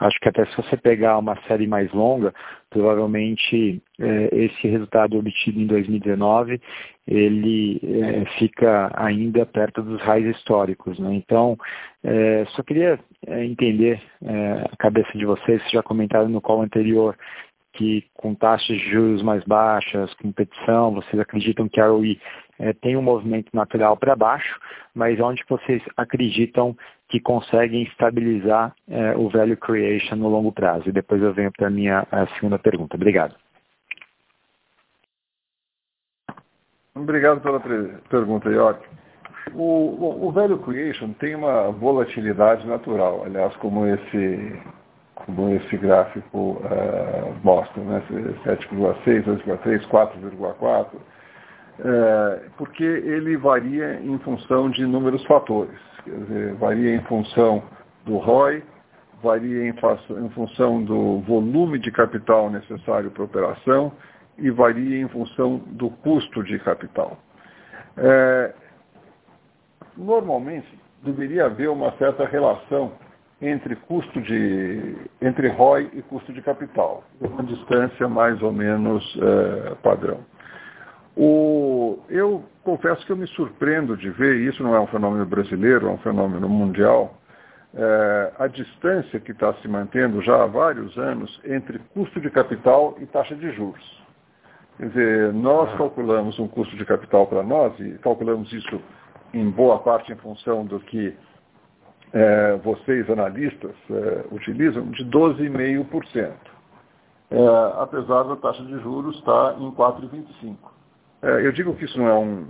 Acho 0.00 0.18
que 0.18 0.30
até 0.30 0.46
se 0.46 0.56
você 0.56 0.78
pegar 0.78 1.18
uma 1.18 1.36
série 1.46 1.66
mais 1.66 1.92
longa, 1.92 2.32
provavelmente 2.70 3.82
é, 4.00 4.28
esse 4.32 4.66
resultado 4.66 5.18
obtido 5.18 5.60
em 5.60 5.66
2019, 5.66 6.58
ele 7.06 7.78
é, 7.82 8.24
fica 8.38 8.90
ainda 8.94 9.44
perto 9.44 9.82
dos 9.82 10.00
raios 10.00 10.34
históricos. 10.34 10.98
Né? 10.98 11.14
Então, 11.14 11.54
é, 12.02 12.46
só 12.50 12.62
queria 12.62 12.98
é, 13.26 13.44
entender 13.44 14.00
é, 14.24 14.68
a 14.72 14.76
cabeça 14.78 15.12
de 15.18 15.26
vocês, 15.26 15.60
vocês 15.60 15.70
já 15.70 15.82
comentaram 15.82 16.30
no 16.30 16.40
call 16.40 16.62
anterior, 16.62 17.14
que 17.80 18.04
com 18.12 18.34
taxas 18.34 18.76
de 18.76 18.90
juros 18.90 19.22
mais 19.22 19.42
baixas, 19.44 20.12
competição, 20.14 20.92
vocês 20.92 21.18
acreditam 21.18 21.66
que 21.66 21.80
a 21.80 21.88
ROI 21.88 22.20
é, 22.58 22.74
tem 22.74 22.94
um 22.94 23.00
movimento 23.00 23.48
natural 23.54 23.96
para 23.96 24.14
baixo, 24.14 24.60
mas 24.94 25.18
onde 25.18 25.42
vocês 25.48 25.82
acreditam 25.96 26.76
que 27.08 27.18
conseguem 27.18 27.84
estabilizar 27.84 28.74
é, 28.86 29.16
o 29.16 29.30
value 29.30 29.56
creation 29.56 30.16
no 30.16 30.28
longo 30.28 30.52
prazo? 30.52 30.90
E 30.90 30.92
depois 30.92 31.22
eu 31.22 31.32
venho 31.32 31.50
para 31.50 31.68
a 31.68 31.70
minha 31.70 32.06
segunda 32.34 32.58
pergunta. 32.58 32.96
Obrigado. 32.96 33.34
Obrigado 36.94 37.40
pela 37.40 37.60
pergunta, 38.10 38.50
York. 38.50 38.86
O, 39.54 39.62
o, 39.62 40.28
o 40.28 40.32
value 40.32 40.58
creation 40.58 41.14
tem 41.14 41.34
uma 41.34 41.70
volatilidade 41.70 42.66
natural, 42.66 43.24
aliás, 43.24 43.56
como 43.56 43.86
esse 43.86 44.60
como 45.24 45.54
esse 45.54 45.76
gráfico 45.76 46.62
uh, 46.62 47.34
mostra, 47.42 47.82
né? 47.82 48.02
7,6, 48.44 49.24
2,3, 49.24 49.86
4,4, 49.88 50.86
porque 52.56 52.84
ele 52.84 53.36
varia 53.36 54.00
em 54.00 54.18
função 54.18 54.70
de 54.70 54.82
inúmeros 54.82 55.24
fatores. 55.26 55.78
Dizer, 56.04 56.54
varia 56.54 56.94
em 56.94 57.00
função 57.02 57.62
do 58.04 58.16
ROI, 58.16 58.62
varia 59.22 59.64
em, 59.68 59.74
em 59.74 60.30
função 60.30 60.82
do 60.82 61.20
volume 61.20 61.78
de 61.78 61.90
capital 61.90 62.50
necessário 62.50 63.10
para 63.10 63.22
a 63.22 63.26
operação 63.26 63.92
e 64.38 64.50
varia 64.50 65.00
em 65.00 65.08
função 65.08 65.58
do 65.66 65.90
custo 65.90 66.42
de 66.42 66.58
capital. 66.60 67.18
É, 67.96 68.54
normalmente, 69.96 70.66
deveria 71.02 71.46
haver 71.46 71.68
uma 71.68 71.92
certa 71.98 72.24
relação 72.24 72.92
entre 73.40 73.74
custo 73.76 74.20
de 74.20 74.96
entre 75.20 75.48
ROI 75.48 75.90
e 75.94 76.02
custo 76.02 76.32
de 76.32 76.42
capital, 76.42 77.04
uma 77.20 77.42
distância 77.42 78.08
mais 78.08 78.40
ou 78.42 78.52
menos 78.52 79.18
é, 79.20 79.74
padrão. 79.76 80.20
O, 81.16 81.98
eu 82.08 82.44
confesso 82.62 83.04
que 83.04 83.12
eu 83.12 83.16
me 83.16 83.26
surpreendo 83.28 83.96
de 83.96 84.10
ver, 84.10 84.36
e 84.36 84.48
isso 84.48 84.62
não 84.62 84.74
é 84.74 84.80
um 84.80 84.86
fenômeno 84.86 85.26
brasileiro, 85.26 85.88
é 85.88 85.90
um 85.90 85.98
fenômeno 85.98 86.48
mundial, 86.48 87.18
é, 87.74 88.32
a 88.38 88.46
distância 88.46 89.18
que 89.20 89.32
está 89.32 89.54
se 89.54 89.68
mantendo 89.68 90.20
já 90.22 90.42
há 90.42 90.46
vários 90.46 90.96
anos 90.98 91.40
entre 91.44 91.78
custo 91.94 92.20
de 92.20 92.30
capital 92.30 92.96
e 93.00 93.06
taxa 93.06 93.34
de 93.34 93.50
juros. 93.52 94.00
Quer 94.76 94.88
dizer, 94.88 95.32
nós 95.32 95.76
calculamos 95.76 96.38
um 96.38 96.48
custo 96.48 96.76
de 96.76 96.84
capital 96.84 97.26
para 97.26 97.42
nós, 97.42 97.78
e 97.80 97.98
calculamos 97.98 98.52
isso 98.52 98.80
em 99.32 99.48
boa 99.50 99.78
parte 99.78 100.12
em 100.12 100.16
função 100.16 100.64
do 100.64 100.80
que 100.80 101.14
é, 102.12 102.56
vocês, 102.56 103.08
analistas, 103.08 103.74
é, 103.90 104.24
utilizam 104.32 104.86
de 104.90 105.04
12,5%, 105.04 106.32
é, 107.30 107.82
apesar 107.82 108.24
da 108.24 108.36
taxa 108.36 108.62
de 108.64 108.78
juros 108.80 109.16
estar 109.16 109.60
em 109.60 109.70
4,25%. 109.72 110.56
É, 111.22 111.46
eu 111.46 111.52
digo 111.52 111.74
que 111.74 111.84
isso 111.84 111.98
não 111.98 112.08
é 112.08 112.14
um, 112.14 112.46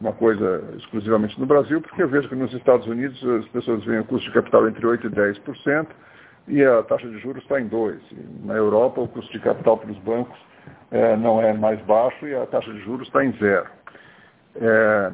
uma 0.00 0.12
coisa 0.12 0.64
exclusivamente 0.78 1.38
no 1.38 1.46
Brasil, 1.46 1.80
porque 1.80 2.02
eu 2.02 2.08
vejo 2.08 2.28
que 2.28 2.34
nos 2.34 2.52
Estados 2.54 2.86
Unidos 2.86 3.22
as 3.24 3.46
pessoas 3.48 3.84
veem 3.84 4.00
o 4.00 4.04
custo 4.04 4.28
de 4.28 4.34
capital 4.34 4.68
entre 4.68 4.86
8% 4.86 5.04
e 5.04 5.10
10%, 5.10 5.86
e 6.48 6.64
a 6.64 6.82
taxa 6.82 7.08
de 7.08 7.18
juros 7.18 7.42
está 7.42 7.60
em 7.60 7.68
2%. 7.68 7.98
Na 8.44 8.54
Europa, 8.54 9.00
o 9.00 9.08
custo 9.08 9.30
de 9.32 9.40
capital 9.40 9.78
para 9.78 9.90
os 9.90 9.98
bancos 9.98 10.38
é, 10.90 11.16
não 11.16 11.40
é 11.40 11.52
mais 11.52 11.80
baixo 11.82 12.26
e 12.26 12.34
a 12.34 12.46
taxa 12.46 12.72
de 12.72 12.80
juros 12.80 13.06
está 13.06 13.24
em 13.24 13.32
zero. 13.38 13.66
É, 14.56 15.12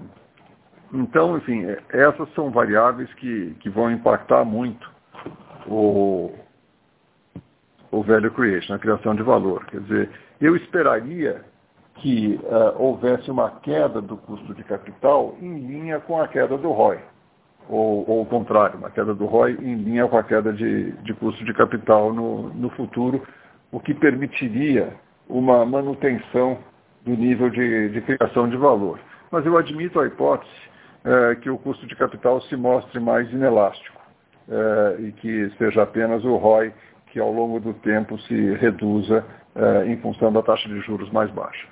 então, 0.93 1.37
enfim, 1.37 1.65
essas 1.91 2.33
são 2.35 2.51
variáveis 2.51 3.13
que, 3.15 3.55
que 3.61 3.69
vão 3.69 3.91
impactar 3.91 4.45
muito 4.45 4.91
o, 5.67 6.33
o 7.91 8.03
value 8.03 8.31
creation, 8.31 8.75
a 8.75 8.79
criação 8.79 9.15
de 9.15 9.23
valor. 9.23 9.65
Quer 9.67 9.81
dizer, 9.81 10.11
eu 10.41 10.57
esperaria 10.57 11.45
que 11.97 12.41
uh, 12.45 12.81
houvesse 12.83 13.31
uma 13.31 13.51
queda 13.61 14.01
do 14.01 14.17
custo 14.17 14.55
de 14.55 14.63
capital 14.65 15.37
em 15.41 15.59
linha 15.59 16.01
com 16.01 16.21
a 16.21 16.29
queda 16.29 16.57
do 16.57 16.71
ROI, 16.71 17.01
ou, 17.69 18.09
ou 18.09 18.23
o 18.23 18.27
contrário, 18.27 18.79
uma 18.79 18.91
queda 18.91 19.15
do 19.15 19.27
ROI 19.27 19.59
em 19.61 19.75
linha 19.75 20.07
com 20.07 20.17
a 20.17 20.23
queda 20.23 20.53
de, 20.53 20.93
de 20.93 21.15
custo 21.15 21.45
de 21.45 21.53
capital 21.53 22.15
no, 22.15 22.55
no 22.55 22.71
futuro, 22.71 23.23
o 23.71 23.81
que 23.81 23.93
permitiria 23.93 24.95
uma 25.29 25.67
manutenção 25.67 26.59
do 27.05 27.11
nível 27.11 27.51
de, 27.51 27.91
de 27.91 28.01
criação 28.01 28.49
de 28.49 28.57
valor. 28.57 28.99
Mas 29.31 29.45
eu 29.45 29.59
admito 29.59 30.01
a 30.01 30.07
hipótese 30.07 30.69
é, 31.05 31.35
que 31.37 31.51
o 31.51 31.59
custo 31.59 31.87
de 31.87 31.95
capital 31.95 32.41
se 32.43 32.57
mostre 32.57 32.99
mais 33.01 33.31
inelástico 33.33 34.01
é, 34.49 35.01
e 35.03 35.13
que 35.13 35.51
seja 35.59 35.83
apenas 35.83 36.25
o 36.25 36.37
ROI 36.37 36.73
que 37.07 37.19
ao 37.19 37.33
longo 37.33 37.59
do 37.61 37.73
tempo 37.75 38.19
se 38.21 38.55
reduza 38.55 39.25
é, 39.55 39.87
em 39.87 39.97
função 39.99 40.33
da 40.33 40.43
taxa 40.43 40.69
de 40.69 40.81
juros 40.81 41.11
mais 41.11 41.31
baixa. 41.31 41.67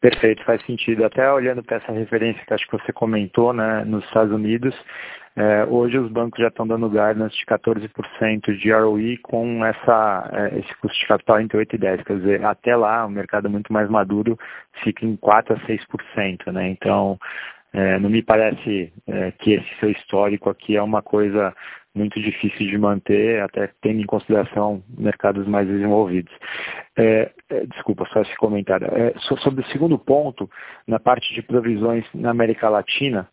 Perfeito, 0.00 0.44
faz 0.44 0.64
sentido. 0.66 1.04
Até 1.04 1.32
olhando 1.32 1.62
para 1.62 1.78
essa 1.78 1.90
referência 1.90 2.44
que 2.44 2.52
acho 2.52 2.66
que 2.66 2.76
você 2.76 2.92
comentou, 2.92 3.54
né, 3.54 3.84
nos 3.84 4.04
Estados 4.04 4.32
Unidos, 4.32 4.74
é, 5.36 5.64
hoje 5.64 5.98
os 5.98 6.10
bancos 6.10 6.40
já 6.40 6.48
estão 6.48 6.66
dando 6.66 6.88
guidance 6.88 7.36
de 7.36 7.44
14% 7.44 8.56
de 8.56 8.72
ROE 8.72 9.16
com 9.18 9.64
essa, 9.64 10.30
é, 10.32 10.58
esse 10.60 10.74
custo 10.76 10.96
de 10.98 11.06
capital 11.06 11.40
entre 11.40 11.58
8 11.58 11.74
e 11.74 11.78
10. 11.78 12.02
Quer 12.04 12.18
dizer, 12.18 12.44
até 12.44 12.76
lá 12.76 13.04
o 13.04 13.10
mercado 13.10 13.50
muito 13.50 13.72
mais 13.72 13.88
maduro 13.90 14.38
fica 14.84 15.04
em 15.04 15.16
4 15.16 15.54
a 15.54 15.60
6%. 15.66 16.52
Né? 16.52 16.68
Então, 16.68 17.18
é, 17.72 17.98
não 17.98 18.08
me 18.08 18.22
parece 18.22 18.92
é, 19.08 19.32
que 19.32 19.54
esse 19.54 19.68
seu 19.80 19.90
histórico 19.90 20.48
aqui 20.48 20.76
é 20.76 20.82
uma 20.82 21.02
coisa 21.02 21.52
muito 21.92 22.20
difícil 22.20 22.68
de 22.68 22.78
manter, 22.78 23.40
até 23.42 23.70
tendo 23.80 24.00
em 24.00 24.06
consideração 24.06 24.82
mercados 24.96 25.46
mais 25.46 25.66
desenvolvidos. 25.66 26.32
É, 26.96 27.30
é, 27.50 27.66
desculpa, 27.66 28.06
só 28.12 28.22
esse 28.22 28.36
comentário. 28.36 28.86
É, 28.86 29.14
sobre 29.18 29.62
o 29.64 29.66
segundo 29.68 29.98
ponto, 29.98 30.48
na 30.86 31.00
parte 31.00 31.32
de 31.34 31.42
provisões 31.42 32.04
na 32.14 32.30
América 32.30 32.68
Latina, 32.68 33.28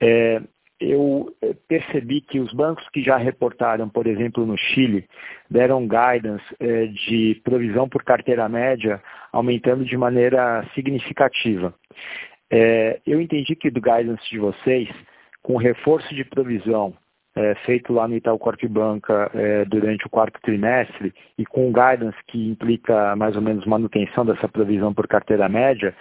é, 0.00 0.40
eu 0.84 1.34
é, 1.42 1.54
percebi 1.68 2.20
que 2.20 2.38
os 2.38 2.52
bancos 2.52 2.88
que 2.90 3.02
já 3.02 3.16
reportaram, 3.16 3.88
por 3.88 4.06
exemplo, 4.06 4.44
no 4.44 4.56
Chile, 4.56 5.08
deram 5.50 5.88
guidance 5.88 6.44
é, 6.60 6.86
de 6.86 7.40
provisão 7.44 7.88
por 7.88 8.04
carteira 8.04 8.48
média 8.48 9.02
aumentando 9.32 9.84
de 9.84 9.96
maneira 9.96 10.64
significativa. 10.74 11.74
eu 13.04 13.20
entendi 13.20 13.56
que 13.56 13.70
do 13.70 13.80
guidance 13.80 14.28
de 14.30 14.38
vocês, 14.38 14.88
com 15.42 15.56
reforço 15.56 16.14
de 16.14 16.24
provisão 16.24 16.94
é, 17.36 17.54
feito 17.66 17.92
lá 17.92 18.06
no 18.06 18.14
Itaú 18.14 18.38
Corp 18.38 18.62
Banca 18.68 19.30
é, 19.34 19.64
durante 19.64 20.06
o 20.06 20.10
quarto 20.10 20.40
trimestre 20.40 21.12
e 21.36 21.44
com 21.44 21.72
guidance 21.72 22.16
que 22.28 22.50
implica 22.50 23.16
mais 23.16 23.34
ou 23.34 23.42
menos 23.42 23.66
manutenção 23.66 24.24
dessa 24.24 24.48
provisão 24.48 24.94
por 24.94 25.08
carteira 25.08 25.48
média, 25.48 25.94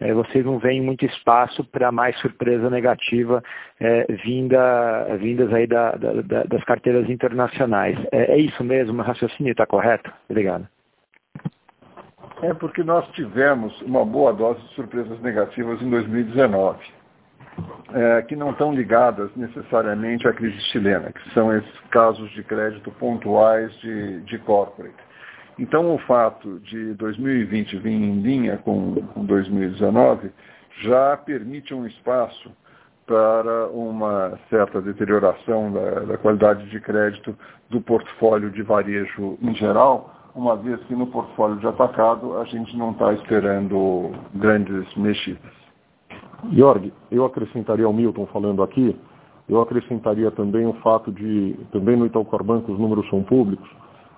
é, 0.00 0.12
vocês 0.12 0.44
não 0.44 0.58
veem 0.58 0.80
muito 0.80 1.04
espaço 1.04 1.62
para 1.64 1.92
mais 1.92 2.18
surpresa 2.18 2.68
negativa 2.68 3.42
é, 3.78 4.06
vinda, 4.24 5.16
vindas 5.18 5.52
aí 5.52 5.66
da, 5.66 5.92
da, 5.92 6.42
das 6.44 6.64
carteiras 6.64 7.08
internacionais. 7.08 7.96
É, 8.10 8.34
é 8.34 8.38
isso 8.38 8.64
mesmo? 8.64 9.00
O 9.00 9.04
raciocínio 9.04 9.52
está 9.52 9.66
correto? 9.66 10.12
Obrigado. 10.28 10.66
É 12.42 12.54
porque 12.54 12.82
nós 12.82 13.06
tivemos 13.12 13.80
uma 13.82 14.04
boa 14.04 14.32
dose 14.32 14.60
de 14.62 14.74
surpresas 14.74 15.20
negativas 15.20 15.80
em 15.82 15.90
2019 15.90 16.99
é, 17.92 18.22
que 18.22 18.36
não 18.36 18.50
estão 18.50 18.72
ligadas 18.72 19.30
necessariamente 19.36 20.26
à 20.26 20.32
crise 20.32 20.58
chilena, 20.72 21.12
que 21.12 21.34
são 21.34 21.54
esses 21.56 21.80
casos 21.90 22.30
de 22.32 22.42
crédito 22.42 22.90
pontuais 22.92 23.72
de, 23.80 24.20
de 24.22 24.38
corporate. 24.38 24.94
Então, 25.58 25.94
o 25.94 25.98
fato 25.98 26.58
de 26.60 26.94
2020 26.94 27.76
vir 27.78 27.90
em 27.90 28.20
linha 28.22 28.56
com, 28.58 28.94
com 28.94 29.24
2019 29.24 30.30
já 30.82 31.16
permite 31.16 31.74
um 31.74 31.86
espaço 31.86 32.50
para 33.06 33.66
uma 33.68 34.38
certa 34.48 34.80
deterioração 34.80 35.72
da, 35.72 36.00
da, 36.00 36.16
qualidade 36.16 36.64
de 36.70 36.80
crédito 36.80 37.36
do 37.68 37.80
portfólio 37.80 38.50
de 38.50 38.62
varejo 38.62 39.36
em 39.42 39.54
geral, 39.54 40.30
uma 40.34 40.56
vez 40.56 40.80
que 40.84 40.94
no 40.94 41.08
portfólio 41.08 41.56
de 41.56 41.66
atacado 41.66 42.38
a 42.38 42.44
gente 42.44 42.76
não 42.76 42.92
está 42.92 43.12
esperando 43.14 44.12
grandes 44.34 44.94
mexidas. 44.94 45.59
Jorg, 46.52 46.92
eu 47.10 47.24
acrescentaria 47.24 47.86
ao 47.86 47.92
Milton 47.92 48.26
falando 48.26 48.62
aqui, 48.62 48.96
eu 49.48 49.60
acrescentaria 49.60 50.30
também 50.30 50.66
o 50.66 50.72
fato 50.74 51.10
de, 51.12 51.58
também 51.72 51.96
no 51.96 52.06
Itaú 52.06 52.24
Banco 52.44 52.72
os 52.72 52.78
números 52.78 53.08
são 53.10 53.22
públicos, 53.22 53.68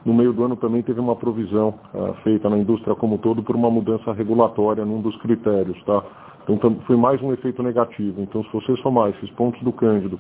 no 0.05 0.13
meio 0.13 0.33
do 0.33 0.45
ano 0.45 0.57
também 0.57 0.83
teve 0.83 0.99
uma 0.99 1.15
provisão 1.15 1.75
uh, 1.95 2.13
feita 2.25 2.51
na 2.51 2.59
indústria 2.59 2.95
como 2.95 3.19
todo 3.19 3.43
por 3.43 3.55
uma 3.55 3.71
mudança 3.71 4.13
regulatória 4.13 4.85
num 4.85 5.01
dos 5.01 5.17
critérios, 5.19 5.81
tá? 5.85 6.03
Então 6.49 6.77
foi 6.87 6.97
mais 6.97 7.23
um 7.23 7.33
efeito 7.33 7.63
negativo. 7.63 8.21
Então 8.21 8.43
se 8.43 8.53
você 8.53 8.77
somar 8.83 9.11
esses 9.11 9.31
pontos 9.31 9.63
do 9.63 9.73
Cândido, 9.73 10.19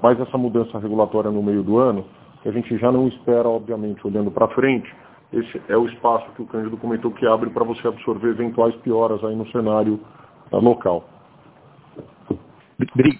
mais 0.00 0.20
essa 0.20 0.38
mudança 0.38 0.78
regulatória 0.78 1.32
no 1.32 1.42
meio 1.42 1.64
do 1.64 1.78
ano, 1.78 2.04
que 2.42 2.48
a 2.48 2.52
gente 2.52 2.76
já 2.78 2.92
não 2.92 3.08
espera, 3.08 3.48
obviamente, 3.48 4.06
olhando 4.06 4.30
para 4.30 4.46
frente, 4.48 4.88
esse 5.32 5.60
é 5.68 5.76
o 5.76 5.86
espaço 5.86 6.30
que 6.36 6.42
o 6.42 6.46
Cândido 6.46 6.76
comentou 6.76 7.10
que 7.10 7.26
abre 7.26 7.50
para 7.50 7.64
você 7.64 7.88
absorver 7.88 8.28
eventuais 8.28 8.74
pioras 8.76 9.22
aí 9.24 9.34
no 9.34 9.48
cenário 9.48 9.98
uh, 10.52 10.60
local. 10.60 11.04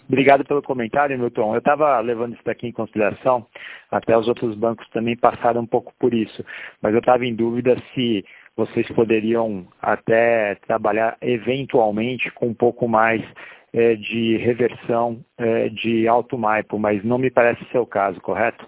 Obrigado 0.09 0.45
pelo 0.45 0.63
comentário, 0.63 1.19
Milton. 1.19 1.55
Eu 1.55 1.59
estava 1.59 2.01
levando 2.01 2.35
isso 2.35 2.45
daqui 2.45 2.67
em 2.67 2.73
consideração, 2.73 3.47
até 3.91 4.17
os 4.17 4.27
outros 4.29 4.55
bancos 4.57 4.89
também 4.91 5.17
passaram 5.17 5.63
um 5.63 5.67
pouco 5.67 5.93
por 5.99 6.13
isso, 6.13 6.45
mas 6.83 6.93
eu 6.93 7.01
estava 7.01 7.25
em 7.25 7.35
dúvida 7.35 7.77
se 7.95 8.25
vocês 8.57 8.87
poderiam 8.93 9.67
até 9.81 10.55
trabalhar 10.67 11.17
eventualmente 11.21 12.31
com 12.33 12.49
um 12.49 12.55
pouco 12.55 12.89
mais 12.89 13.23
é, 13.73 13.97
de 13.97 14.37
reversão 14.37 15.19
é, 15.37 15.69
de 15.69 16.07
alto 16.07 16.39
maipo, 16.39 16.79
mas 16.79 17.05
não 17.05 17.19
me 17.19 17.31
parece 17.31 17.65
ser 17.67 17.79
o 17.79 17.87
caso, 17.87 18.21
correto? 18.21 18.65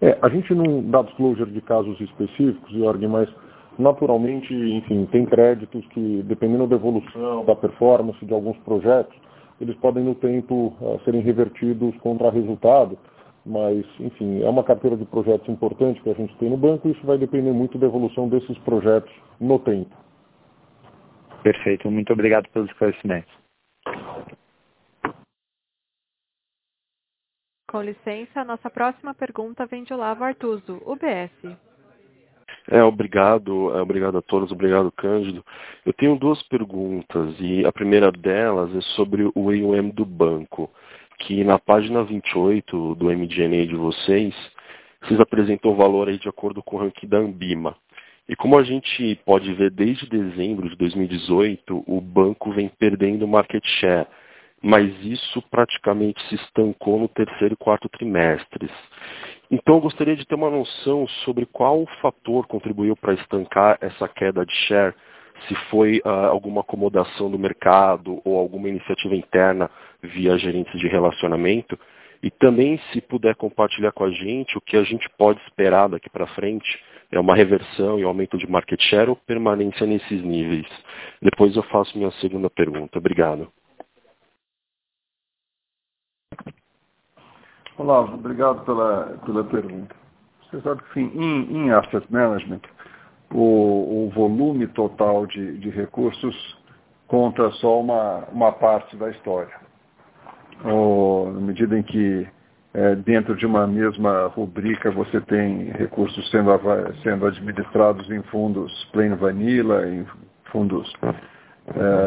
É, 0.00 0.18
a 0.20 0.28
gente 0.28 0.52
não 0.54 0.82
dá 0.82 1.02
disclosure 1.02 1.50
de 1.50 1.60
casos 1.62 1.98
específicos, 2.00 2.70
Jorge, 2.72 3.06
mas 3.06 3.28
naturalmente, 3.78 4.52
enfim, 4.52 5.06
tem 5.06 5.24
créditos 5.24 5.86
que, 5.88 6.22
dependendo 6.24 6.66
da 6.66 6.76
evolução, 6.76 7.44
da 7.44 7.54
performance 7.54 8.22
de 8.24 8.34
alguns 8.34 8.58
projetos, 8.58 9.16
eles 9.60 9.76
podem 9.76 10.04
no 10.04 10.14
tempo 10.14 10.76
uh, 10.80 11.00
serem 11.04 11.20
revertidos 11.20 11.96
contra 11.98 12.30
resultado, 12.30 12.98
mas, 13.44 13.84
enfim, 13.98 14.42
é 14.42 14.48
uma 14.48 14.62
carteira 14.62 14.96
de 14.96 15.04
projetos 15.04 15.48
importante 15.48 16.00
que 16.02 16.10
a 16.10 16.14
gente 16.14 16.36
tem 16.36 16.50
no 16.50 16.56
banco 16.56 16.86
e 16.86 16.92
isso 16.92 17.06
vai 17.06 17.18
depender 17.18 17.52
muito 17.52 17.78
da 17.78 17.86
evolução 17.86 18.28
desses 18.28 18.56
projetos 18.58 19.12
no 19.40 19.58
tempo. 19.58 19.94
Perfeito, 21.42 21.90
muito 21.90 22.12
obrigado 22.12 22.48
pelos 22.50 22.68
esclarecimentos. 22.68 23.32
Com 27.70 27.82
licença, 27.82 28.40
a 28.40 28.44
nossa 28.44 28.70
próxima 28.70 29.14
pergunta 29.14 29.66
vem 29.66 29.84
de 29.84 29.92
Olavo 29.92 30.24
Artuso, 30.24 30.80
UBS. 30.86 31.67
É, 32.70 32.82
obrigado, 32.82 33.74
é, 33.74 33.80
obrigado 33.80 34.18
a 34.18 34.22
todos, 34.22 34.52
obrigado 34.52 34.92
Cândido. 34.92 35.42
Eu 35.86 35.92
tenho 35.94 36.16
duas 36.16 36.42
perguntas 36.44 37.34
e 37.40 37.64
a 37.64 37.72
primeira 37.72 38.12
delas 38.12 38.74
é 38.76 38.80
sobre 38.94 39.22
o 39.34 39.48
AUM 39.48 39.88
do 39.88 40.04
banco, 40.04 40.70
que 41.18 41.42
na 41.44 41.58
página 41.58 42.04
28 42.04 42.94
do 42.94 43.06
MDNA 43.06 43.66
de 43.66 43.74
vocês, 43.74 44.34
vocês 45.02 45.18
apresentam 45.18 45.70
o 45.70 45.76
valor 45.76 46.08
aí 46.08 46.18
de 46.18 46.28
acordo 46.28 46.62
com 46.62 46.76
o 46.76 46.80
ranking 46.80 47.06
da 47.06 47.16
Ambima. 47.18 47.74
E 48.28 48.36
como 48.36 48.58
a 48.58 48.62
gente 48.62 49.18
pode 49.24 49.50
ver 49.54 49.70
desde 49.70 50.06
dezembro 50.06 50.68
de 50.68 50.76
2018, 50.76 51.84
o 51.86 52.00
banco 52.02 52.52
vem 52.52 52.68
perdendo 52.68 53.26
market 53.26 53.64
share, 53.80 54.06
mas 54.60 54.92
isso 55.02 55.40
praticamente 55.50 56.22
se 56.28 56.34
estancou 56.34 57.00
no 57.00 57.08
terceiro 57.08 57.54
e 57.54 57.56
quarto 57.56 57.88
trimestres. 57.88 58.70
Então, 59.50 59.76
eu 59.76 59.80
gostaria 59.80 60.14
de 60.14 60.26
ter 60.26 60.34
uma 60.34 60.50
noção 60.50 61.08
sobre 61.24 61.46
qual 61.46 61.86
fator 62.02 62.46
contribuiu 62.46 62.94
para 62.94 63.14
estancar 63.14 63.78
essa 63.80 64.06
queda 64.06 64.44
de 64.44 64.52
share, 64.66 64.94
se 65.46 65.54
foi 65.70 66.02
uh, 66.04 66.26
alguma 66.30 66.60
acomodação 66.60 67.30
do 67.30 67.38
mercado 67.38 68.20
ou 68.24 68.38
alguma 68.38 68.68
iniciativa 68.68 69.14
interna 69.14 69.70
via 70.02 70.36
gerentes 70.36 70.78
de 70.78 70.86
relacionamento, 70.86 71.78
e 72.22 72.30
também 72.30 72.78
se 72.92 73.00
puder 73.00 73.36
compartilhar 73.36 73.92
com 73.92 74.04
a 74.04 74.10
gente 74.10 74.58
o 74.58 74.60
que 74.60 74.76
a 74.76 74.82
gente 74.82 75.08
pode 75.16 75.40
esperar 75.42 75.88
daqui 75.88 76.10
para 76.10 76.26
frente, 76.26 76.78
é 77.10 77.18
uma 77.18 77.34
reversão 77.34 77.98
e 77.98 78.02
aumento 78.02 78.36
de 78.36 78.50
market 78.50 78.80
share 78.82 79.08
ou 79.08 79.16
permanência 79.16 79.86
nesses 79.86 80.22
níveis. 80.22 80.66
Depois 81.22 81.56
eu 81.56 81.62
faço 81.64 81.96
minha 81.96 82.10
segunda 82.12 82.50
pergunta. 82.50 82.98
Obrigado. 82.98 83.50
Olá, 87.78 88.00
obrigado 88.00 88.64
pela, 88.64 89.16
pela 89.24 89.44
pergunta. 89.44 89.94
Você 90.42 90.60
sabe 90.62 90.82
que, 90.82 90.94
sim, 90.94 91.12
em, 91.14 91.58
em 91.58 91.70
asset 91.70 92.04
management, 92.10 92.62
o, 93.32 94.06
o 94.06 94.10
volume 94.12 94.66
total 94.66 95.28
de, 95.28 95.58
de, 95.58 95.70
recursos 95.70 96.58
conta 97.06 97.48
só 97.52 97.80
uma, 97.80 98.24
uma 98.32 98.50
parte 98.50 98.96
da 98.96 99.08
história. 99.10 99.54
Ou, 100.64 101.32
na 101.32 101.40
medida 101.40 101.78
em 101.78 101.84
que 101.84 102.26
é, 102.74 102.96
dentro 102.96 103.36
de 103.36 103.46
uma 103.46 103.64
mesma 103.64 104.26
rubrica 104.26 104.90
você 104.90 105.20
tem 105.20 105.70
recursos 105.70 106.28
sendo, 106.32 106.50
sendo 107.04 107.26
administrados 107.26 108.10
em 108.10 108.22
fundos 108.24 108.72
plain 108.92 109.14
vanilla, 109.14 109.88
em 109.88 110.04
fundos 110.50 110.92
é, 111.76 112.06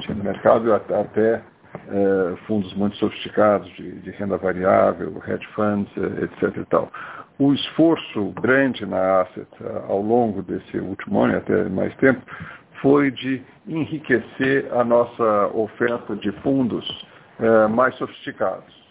de 0.00 0.14
mercado 0.16 0.74
até 0.74 1.40
é, 1.88 2.36
fundos 2.46 2.72
muito 2.74 2.96
sofisticados 2.96 3.68
de, 3.74 3.92
de, 4.00 4.10
renda 4.12 4.36
variável, 4.36 5.22
hedge 5.26 5.46
funds, 5.54 5.90
é, 5.96 6.24
etc. 6.24 6.56
E 6.56 6.64
tal. 6.66 6.90
O 7.38 7.52
esforço 7.52 8.32
grande 8.40 8.86
na 8.86 9.22
Asset 9.22 9.48
é, 9.60 9.82
ao 9.88 10.00
longo 10.00 10.42
desse 10.42 10.78
último 10.78 11.22
ano 11.22 11.34
e 11.34 11.36
até 11.36 11.64
mais 11.68 11.94
tempo 11.96 12.20
foi 12.80 13.10
de 13.10 13.42
enriquecer 13.66 14.72
a 14.72 14.84
nossa 14.84 15.46
oferta 15.54 16.16
de 16.16 16.32
fundos 16.42 17.06
é, 17.38 17.66
mais 17.68 17.94
sofisticados. 17.96 18.82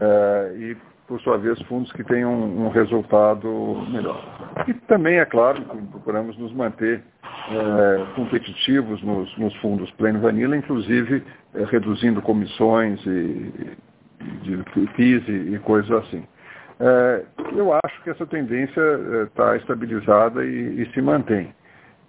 É, 0.00 0.54
e, 0.56 0.76
por 1.08 1.18
sua 1.22 1.38
vez, 1.38 1.60
fundos 1.62 1.90
que 1.92 2.04
tenham 2.04 2.32
um 2.32 2.68
resultado 2.68 3.48
melhor. 3.90 4.22
E 4.68 4.74
também, 4.74 5.18
é 5.18 5.24
claro, 5.24 5.62
procuramos 5.90 6.36
nos 6.36 6.52
manter 6.52 7.02
é, 7.50 8.14
competitivos 8.14 9.02
nos, 9.02 9.36
nos, 9.38 9.54
fundos 9.56 9.90
plain 9.92 10.18
vanilla, 10.18 10.54
inclusive 10.54 11.24
é, 11.54 11.64
reduzindo 11.64 12.20
comissões 12.20 13.00
e, 13.06 13.76
de 14.42 14.64
e, 14.98 15.54
e 15.54 15.58
coisas 15.60 15.90
assim. 15.90 16.24
É, 16.78 17.24
eu 17.56 17.72
acho 17.72 18.02
que 18.02 18.10
essa 18.10 18.26
tendência 18.26 18.80
está 19.24 19.54
é, 19.54 19.56
estabilizada 19.56 20.44
e, 20.44 20.82
e, 20.82 20.92
se 20.92 21.00
mantém. 21.00 21.52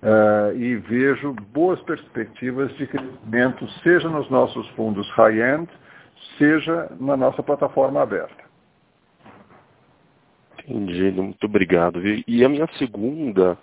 É, 0.01 0.55
e 0.55 0.75
vejo 0.75 1.33
boas 1.53 1.81
perspectivas 1.81 2.69
de 2.75 2.85
crescimento, 2.85 3.67
seja 3.81 4.09
nos 4.09 4.29
nossos 4.29 4.67
fundos 4.71 5.09
high-end, 5.11 5.69
seja 6.37 6.89
na 6.99 7.15
nossa 7.15 7.41
plataforma 7.41 8.01
aberta. 8.01 8.38
Entendi, 10.69 11.11
muito 11.11 11.43
obrigado. 11.45 12.01
E 12.27 12.45
a 12.45 12.49
minha 12.49 12.67
segunda 12.77 13.57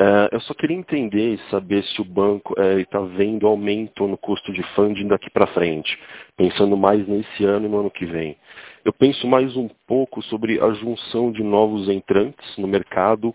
É, 0.00 0.28
eu 0.30 0.40
só 0.42 0.54
queria 0.54 0.76
entender 0.76 1.34
e 1.34 1.50
saber 1.50 1.82
se 1.82 2.00
o 2.00 2.04
banco 2.04 2.54
está 2.78 3.00
é, 3.00 3.06
vendo 3.16 3.48
aumento 3.48 4.06
no 4.06 4.16
custo 4.16 4.52
de 4.52 4.62
funding 4.74 5.08
daqui 5.08 5.28
para 5.28 5.48
frente, 5.48 5.98
pensando 6.36 6.76
mais 6.76 7.04
nesse 7.08 7.44
ano 7.44 7.66
e 7.66 7.68
no 7.68 7.80
ano 7.80 7.90
que 7.90 8.06
vem. 8.06 8.36
Eu 8.84 8.92
penso 8.92 9.26
mais 9.26 9.56
um 9.56 9.68
pouco 9.88 10.22
sobre 10.22 10.60
a 10.60 10.70
junção 10.70 11.32
de 11.32 11.42
novos 11.42 11.88
entrantes 11.88 12.56
no 12.56 12.68
mercado, 12.68 13.34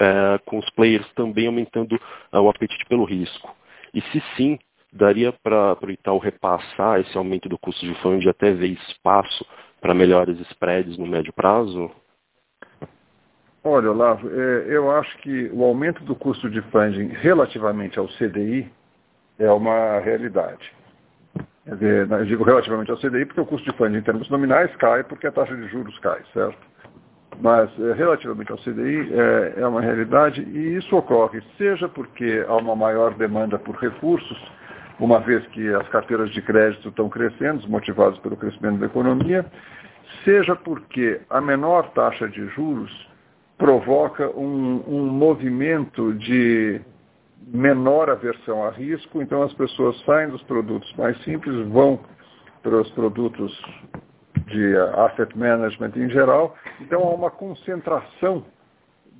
é, 0.00 0.40
com 0.46 0.58
os 0.58 0.70
players 0.70 1.06
também 1.12 1.46
aumentando 1.46 2.00
é, 2.32 2.38
o 2.38 2.48
apetite 2.48 2.86
pelo 2.86 3.04
risco. 3.04 3.54
E 3.92 4.00
se 4.00 4.22
sim, 4.34 4.58
daria 4.90 5.30
para 5.30 5.76
o 5.82 5.90
Itaú 5.90 6.16
repassar 6.16 7.00
esse 7.00 7.18
aumento 7.18 7.50
do 7.50 7.58
custo 7.58 7.84
de 7.84 7.94
funding 7.96 8.30
até 8.30 8.50
ver 8.50 8.68
espaço 8.68 9.44
para 9.78 9.92
melhores 9.92 10.40
spreads 10.52 10.96
no 10.96 11.06
médio 11.06 11.34
prazo? 11.34 11.90
Olha, 13.70 13.90
Olavo, 13.90 14.30
é, 14.30 14.64
eu 14.66 14.90
acho 14.90 15.14
que 15.18 15.50
o 15.52 15.62
aumento 15.62 16.02
do 16.02 16.14
custo 16.14 16.48
de 16.48 16.62
funding 16.70 17.08
relativamente 17.08 17.98
ao 17.98 18.08
CDI 18.08 18.66
é 19.38 19.52
uma 19.52 20.00
realidade. 20.00 20.72
Dizer, 21.66 22.10
eu 22.10 22.24
digo 22.24 22.44
relativamente 22.44 22.90
ao 22.90 22.96
CDI 22.96 23.26
porque 23.26 23.42
o 23.42 23.44
custo 23.44 23.70
de 23.70 23.76
funding 23.76 23.98
em 23.98 24.02
termos 24.02 24.30
nominais 24.30 24.74
cai 24.76 25.04
porque 25.04 25.26
a 25.26 25.32
taxa 25.32 25.54
de 25.54 25.68
juros 25.68 25.98
cai, 25.98 26.18
certo? 26.32 26.56
Mas 27.42 27.68
é, 27.78 27.92
relativamente 27.92 28.50
ao 28.50 28.56
CDI 28.56 29.12
é, 29.12 29.60
é 29.60 29.66
uma 29.66 29.82
realidade 29.82 30.40
e 30.40 30.78
isso 30.78 30.96
ocorre 30.96 31.42
seja 31.58 31.90
porque 31.90 32.42
há 32.48 32.56
uma 32.56 32.74
maior 32.74 33.12
demanda 33.12 33.58
por 33.58 33.76
recursos, 33.76 34.50
uma 34.98 35.20
vez 35.20 35.46
que 35.48 35.74
as 35.74 35.86
carteiras 35.90 36.30
de 36.30 36.40
crédito 36.40 36.88
estão 36.88 37.10
crescendo, 37.10 37.68
motivadas 37.68 38.18
pelo 38.20 38.34
crescimento 38.34 38.78
da 38.78 38.86
economia, 38.86 39.44
seja 40.24 40.56
porque 40.56 41.20
a 41.28 41.38
menor 41.38 41.90
taxa 41.90 42.26
de 42.26 42.46
juros 42.46 43.07
provoca 43.58 44.30
um, 44.30 44.84
um 44.86 45.06
movimento 45.06 46.14
de 46.14 46.80
menor 47.48 48.08
aversão 48.08 48.64
a 48.64 48.70
risco, 48.70 49.20
então 49.20 49.42
as 49.42 49.52
pessoas 49.54 50.00
saem 50.04 50.30
dos 50.30 50.42
produtos 50.44 50.90
mais 50.96 51.20
simples, 51.24 51.66
vão 51.68 51.98
para 52.62 52.80
os 52.80 52.90
produtos 52.92 53.52
de 54.46 54.76
asset 55.06 55.36
management 55.36 55.92
em 55.96 56.08
geral, 56.08 56.54
então 56.80 57.02
há 57.02 57.10
uma 57.10 57.30
concentração 57.30 58.44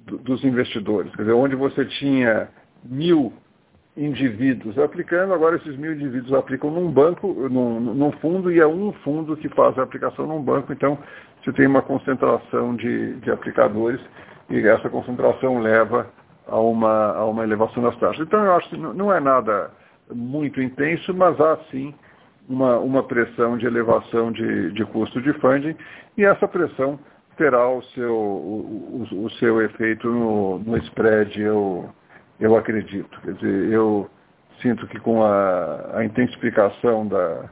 do, 0.07 0.18
dos 0.18 0.44
investidores, 0.44 1.14
quer 1.16 1.22
dizer, 1.22 1.35
onde 1.35 1.57
você 1.57 1.85
tinha 1.85 2.48
mil 2.85 3.33
indivíduos 3.99 4.79
aplicando, 4.79 5.35
agora 5.35 5.57
esses 5.57 5.77
mil 5.77 5.93
indivíduos 5.93 6.33
aplicam 6.33 6.71
num 6.71 6.89
banco, 6.89 7.27
num, 7.51 7.81
num, 7.81 8.13
fundo, 8.13 8.51
e 8.53 8.61
é 8.61 8.67
um 8.67 8.93
fundo 9.05 9.37
que 9.37 9.49
faz 9.49 9.77
a 9.77 9.83
aplicação 9.83 10.27
num 10.27 10.41
banco, 10.41 10.73
então 10.73 10.97
você 11.43 11.53
tem 11.53 11.67
uma 11.67 11.83
concentração 11.83 12.77
de, 12.77 13.15
de 13.17 13.31
aplicadores 13.31 14.01
e 14.49 14.67
essa 14.67 14.89
concentração 14.89 15.59
leva 15.59 16.09
a 16.47 16.59
uma, 16.61 17.13
a 17.13 17.25
uma 17.27 17.43
elevação 17.43 17.83
das 17.83 17.97
taxas. 17.99 18.25
Então 18.27 18.43
eu 18.45 18.55
acho 18.55 18.69
que 18.71 18.77
não 18.77 19.13
é 19.13 19.19
nada 19.19 19.71
muito 20.15 20.63
intenso, 20.63 21.13
mas 21.13 21.39
há 21.41 21.59
sim 21.71 21.93
uma, 22.49 22.79
uma 22.79 23.03
pressão 23.03 23.59
de 23.59 23.67
elevação 23.67 24.31
de, 24.31 24.73
de 24.73 24.85
custo 24.87 25.21
de 25.21 25.33
funding 25.35 25.77
e 26.17 26.25
essa 26.25 26.47
pressão 26.47 26.99
terá 27.37 27.69
o 27.69 27.83
seu, 27.95 28.15
o, 28.15 29.07
o, 29.13 29.25
o 29.25 29.31
seu 29.33 29.61
efeito 29.61 30.09
no, 30.09 30.59
no 30.61 30.77
spread, 30.79 31.41
eu, 31.41 31.89
eu 32.40 32.57
acredito. 32.57 33.20
Quer 33.20 33.35
dizer, 33.35 33.72
eu 33.72 34.09
sinto 34.61 34.87
que 34.87 34.98
com 35.01 35.22
a, 35.22 35.98
a 35.98 36.05
intensificação 36.05 37.07
da, 37.07 37.51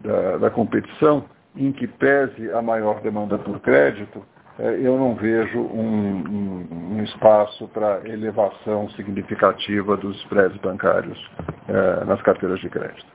da, 0.00 0.36
da 0.38 0.50
competição, 0.50 1.24
em 1.56 1.72
que 1.72 1.86
pese 1.86 2.50
a 2.52 2.60
maior 2.60 3.00
demanda 3.00 3.38
por 3.38 3.60
crédito, 3.60 4.24
é, 4.58 4.78
eu 4.80 4.96
não 4.96 5.14
vejo 5.14 5.58
um, 5.58 6.22
um, 6.28 6.96
um 6.96 7.02
espaço 7.02 7.66
para 7.68 8.08
elevação 8.08 8.88
significativa 8.90 9.96
dos 9.96 10.16
spreads 10.22 10.56
bancários 10.58 11.18
é, 11.68 12.04
nas 12.04 12.20
carteiras 12.22 12.60
de 12.60 12.68
crédito. 12.68 13.06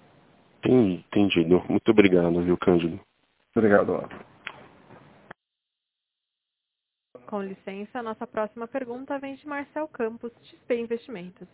Entendido. 0.65 1.63
Muito 1.69 1.89
obrigado, 1.91 2.41
viu, 2.41 2.57
Cândido? 2.57 2.99
Obrigado, 3.55 3.93
Otto. 3.93 4.28
Com 7.29 7.43
licença, 7.43 7.99
a 7.99 8.01
nossa 8.01 8.25
próxima 8.25 8.67
pergunta 8.67 9.19
vem 9.19 9.35
de 9.35 9.47
Marcel 9.47 9.87
Campos, 9.89 10.31
XP 10.45 10.79
Investimentos. 10.79 11.47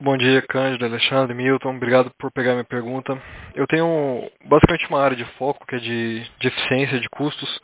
Bom 0.00 0.16
dia, 0.16 0.40
Cândido, 0.42 0.84
Alexandre, 0.84 1.34
Milton. 1.34 1.74
Obrigado 1.74 2.08
por 2.16 2.30
pegar 2.30 2.52
minha 2.52 2.62
pergunta. 2.62 3.20
Eu 3.56 3.66
tenho 3.66 4.30
basicamente 4.44 4.88
uma 4.88 5.02
área 5.02 5.16
de 5.16 5.24
foco 5.36 5.66
que 5.66 5.74
é 5.74 5.78
de, 5.80 6.20
de 6.38 6.46
eficiência 6.46 7.00
de 7.00 7.08
custos. 7.08 7.60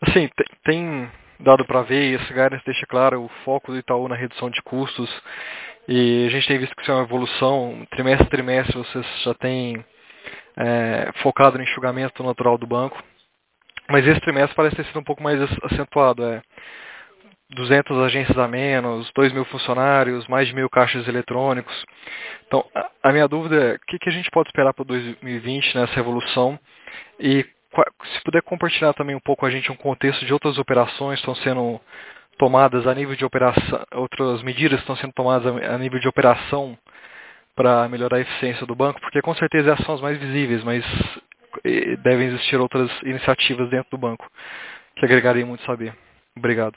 Assim, 0.00 0.30
tem 0.62 1.10
dado 1.40 1.66
para 1.66 1.82
ver, 1.82 2.12
e 2.12 2.14
esse 2.14 2.32
guidance 2.32 2.64
deixa 2.64 2.86
claro 2.86 3.24
o 3.24 3.28
foco 3.44 3.72
do 3.72 3.78
Itaú 3.78 4.06
na 4.06 4.14
redução 4.14 4.48
de 4.48 4.62
custos. 4.62 5.10
E 5.88 6.26
a 6.28 6.30
gente 6.30 6.46
tem 6.46 6.58
visto 6.60 6.76
que 6.76 6.82
isso 6.82 6.92
é 6.92 6.94
uma 6.94 7.02
evolução. 7.02 7.84
Trimestre 7.90 8.28
a 8.28 8.30
trimestre 8.30 8.78
vocês 8.78 9.22
já 9.24 9.34
têm 9.34 9.84
é, 10.56 11.10
focado 11.20 11.58
no 11.58 11.64
enxugamento 11.64 12.22
natural 12.22 12.56
do 12.56 12.66
banco. 12.68 13.02
Mas 13.92 14.06
esse 14.06 14.20
trimestre 14.22 14.56
parece 14.56 14.74
ter 14.74 14.86
sido 14.86 15.00
um 15.00 15.04
pouco 15.04 15.22
mais 15.22 15.38
acentuado. 15.64 16.24
É 16.24 16.40
200 17.50 17.98
agências 17.98 18.38
a 18.38 18.48
menos, 18.48 19.12
2 19.14 19.34
mil 19.34 19.44
funcionários, 19.44 20.26
mais 20.28 20.48
de 20.48 20.54
mil 20.54 20.70
caixas 20.70 21.06
eletrônicos. 21.06 21.84
Então, 22.46 22.64
a 23.02 23.12
minha 23.12 23.28
dúvida 23.28 23.54
é 23.56 23.74
o 23.74 23.78
que, 23.98 24.08
a 24.08 24.12
gente 24.12 24.30
pode 24.30 24.48
esperar 24.48 24.72
para 24.72 24.86
2020 24.86 25.76
nessa 25.76 26.00
evolução 26.00 26.58
e 27.20 27.44
se 28.14 28.24
puder 28.24 28.40
compartilhar 28.40 28.94
também 28.94 29.14
um 29.14 29.20
pouco 29.20 29.44
a 29.44 29.50
gente 29.50 29.70
um 29.70 29.76
contexto 29.76 30.24
de 30.24 30.32
outras 30.32 30.56
operações 30.56 31.20
que 31.20 31.28
estão 31.28 31.34
sendo 31.42 31.78
tomadas 32.38 32.86
a 32.86 32.94
nível 32.94 33.14
de 33.14 33.26
operação, 33.26 33.84
outras 33.92 34.42
medidas 34.42 34.80
estão 34.80 34.96
sendo 34.96 35.12
tomadas 35.12 35.46
a 35.46 35.76
nível 35.76 36.00
de 36.00 36.08
operação 36.08 36.78
para 37.54 37.86
melhorar 37.90 38.16
a 38.16 38.20
eficiência 38.20 38.64
do 38.66 38.74
banco, 38.74 39.00
porque 39.02 39.20
com 39.20 39.34
certeza 39.34 39.72
essas 39.72 39.84
são 39.84 39.94
as 39.94 40.00
mais 40.00 40.18
visíveis, 40.18 40.64
mas 40.64 40.82
devem 42.02 42.28
existir 42.28 42.56
outras 42.56 42.90
iniciativas 43.02 43.68
dentro 43.70 43.90
do 43.90 43.98
banco 43.98 44.26
que 44.96 45.04
agregariam 45.04 45.48
muito 45.48 45.64
saber. 45.64 45.94
Obrigado. 46.36 46.74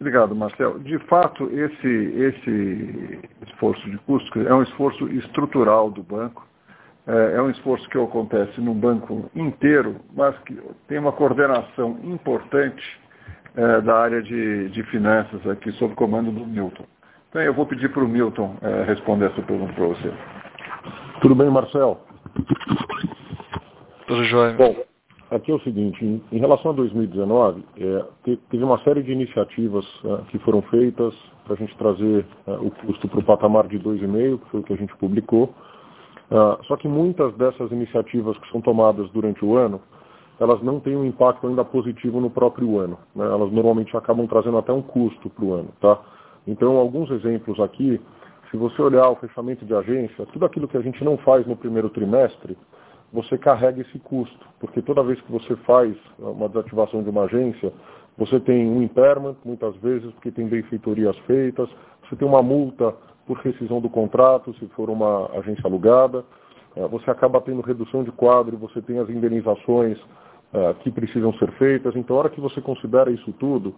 Obrigado, 0.00 0.34
Marcel. 0.34 0.78
De 0.78 0.98
fato, 1.00 1.50
esse, 1.52 1.86
esse 1.86 3.20
esforço 3.46 3.88
de 3.90 3.98
custo 3.98 4.40
é 4.40 4.54
um 4.54 4.62
esforço 4.62 5.06
estrutural 5.08 5.90
do 5.90 6.02
banco. 6.02 6.46
É, 7.06 7.36
é 7.36 7.42
um 7.42 7.50
esforço 7.50 7.86
que 7.90 7.98
acontece 7.98 8.60
no 8.62 8.72
banco 8.72 9.30
inteiro, 9.34 9.96
mas 10.14 10.36
que 10.40 10.58
tem 10.88 10.98
uma 10.98 11.12
coordenação 11.12 11.98
importante 12.02 12.82
é, 13.54 13.80
da 13.82 13.98
área 13.98 14.22
de, 14.22 14.70
de 14.70 14.82
finanças 14.84 15.46
aqui, 15.46 15.70
sob 15.72 15.94
comando 15.94 16.30
do 16.30 16.46
Milton. 16.46 16.86
Então, 17.28 17.42
eu 17.42 17.52
vou 17.52 17.66
pedir 17.66 17.92
para 17.92 18.02
o 18.02 18.08
Milton 18.08 18.56
é, 18.62 18.84
responder 18.84 19.26
essa 19.26 19.42
pergunta 19.42 19.72
para 19.74 19.86
você. 19.86 20.12
Tudo 21.20 21.34
bem, 21.34 21.50
Marcel? 21.50 22.00
Tudo 24.06 24.24
jóia. 24.24 24.54
Bom, 24.54 24.76
Aqui 25.30 25.52
é 25.52 25.54
o 25.54 25.60
seguinte, 25.60 26.04
em, 26.04 26.20
em 26.32 26.38
relação 26.40 26.72
a 26.72 26.74
2019, 26.74 27.64
é, 27.78 28.04
teve 28.50 28.64
uma 28.64 28.80
série 28.82 29.00
de 29.00 29.12
iniciativas 29.12 29.86
é, 30.04 30.22
que 30.28 30.40
foram 30.40 30.60
feitas 30.62 31.14
para 31.44 31.54
a 31.54 31.56
gente 31.56 31.76
trazer 31.76 32.26
é, 32.48 32.52
o 32.54 32.68
custo 32.72 33.06
para 33.06 33.20
o 33.20 33.24
patamar 33.24 33.68
de 33.68 33.78
2,5, 33.78 34.40
que 34.40 34.50
foi 34.50 34.60
o 34.60 34.62
que 34.64 34.72
a 34.72 34.76
gente 34.76 34.96
publicou. 34.96 35.54
É, 36.32 36.64
só 36.66 36.76
que 36.76 36.88
muitas 36.88 37.32
dessas 37.36 37.70
iniciativas 37.70 38.36
que 38.38 38.50
são 38.50 38.60
tomadas 38.60 39.08
durante 39.10 39.44
o 39.44 39.56
ano, 39.56 39.80
elas 40.40 40.60
não 40.62 40.80
têm 40.80 40.96
um 40.96 41.04
impacto 41.04 41.46
ainda 41.46 41.64
positivo 41.64 42.20
no 42.20 42.30
próprio 42.30 42.80
ano. 42.80 42.98
Né? 43.14 43.24
Elas 43.24 43.52
normalmente 43.52 43.96
acabam 43.96 44.26
trazendo 44.26 44.58
até 44.58 44.72
um 44.72 44.82
custo 44.82 45.30
para 45.30 45.44
o 45.44 45.54
ano. 45.54 45.68
Tá? 45.80 45.96
Então, 46.44 46.76
alguns 46.76 47.08
exemplos 47.08 47.60
aqui, 47.60 48.00
se 48.50 48.56
você 48.56 48.82
olhar 48.82 49.08
o 49.10 49.16
fechamento 49.16 49.64
de 49.64 49.74
agência, 49.74 50.26
tudo 50.26 50.44
aquilo 50.44 50.66
que 50.66 50.76
a 50.76 50.80
gente 50.80 51.02
não 51.04 51.16
faz 51.18 51.46
no 51.46 51.56
primeiro 51.56 51.88
trimestre, 51.88 52.56
você 53.12 53.38
carrega 53.38 53.80
esse 53.80 53.98
custo, 54.00 54.46
porque 54.58 54.82
toda 54.82 55.02
vez 55.02 55.20
que 55.20 55.30
você 55.30 55.56
faz 55.58 55.96
uma 56.18 56.48
desativação 56.48 57.02
de 57.02 57.10
uma 57.10 57.24
agência, 57.24 57.72
você 58.16 58.38
tem 58.40 58.68
um 58.68 58.82
impairment, 58.82 59.36
muitas 59.44 59.74
vezes, 59.76 60.12
porque 60.12 60.30
tem 60.30 60.46
benfeitorias 60.46 61.16
feitas, 61.20 61.68
você 62.02 62.16
tem 62.16 62.26
uma 62.26 62.42
multa 62.42 62.94
por 63.26 63.38
rescisão 63.38 63.80
do 63.80 63.88
contrato, 63.88 64.52
se 64.54 64.66
for 64.68 64.90
uma 64.90 65.30
agência 65.38 65.62
alugada, 65.64 66.24
eh, 66.76 66.86
você 66.88 67.10
acaba 67.10 67.40
tendo 67.40 67.60
redução 67.60 68.02
de 68.02 68.10
quadro, 68.10 68.56
você 68.56 68.82
tem 68.82 68.98
as 68.98 69.08
indenizações 69.08 69.98
uh, 70.52 70.74
que 70.80 70.90
precisam 70.90 71.32
ser 71.34 71.50
feitas, 71.52 71.94
então 71.94 72.16
a 72.16 72.18
hora 72.20 72.30
que 72.30 72.40
você 72.40 72.60
considera 72.60 73.10
isso 73.10 73.32
tudo, 73.32 73.74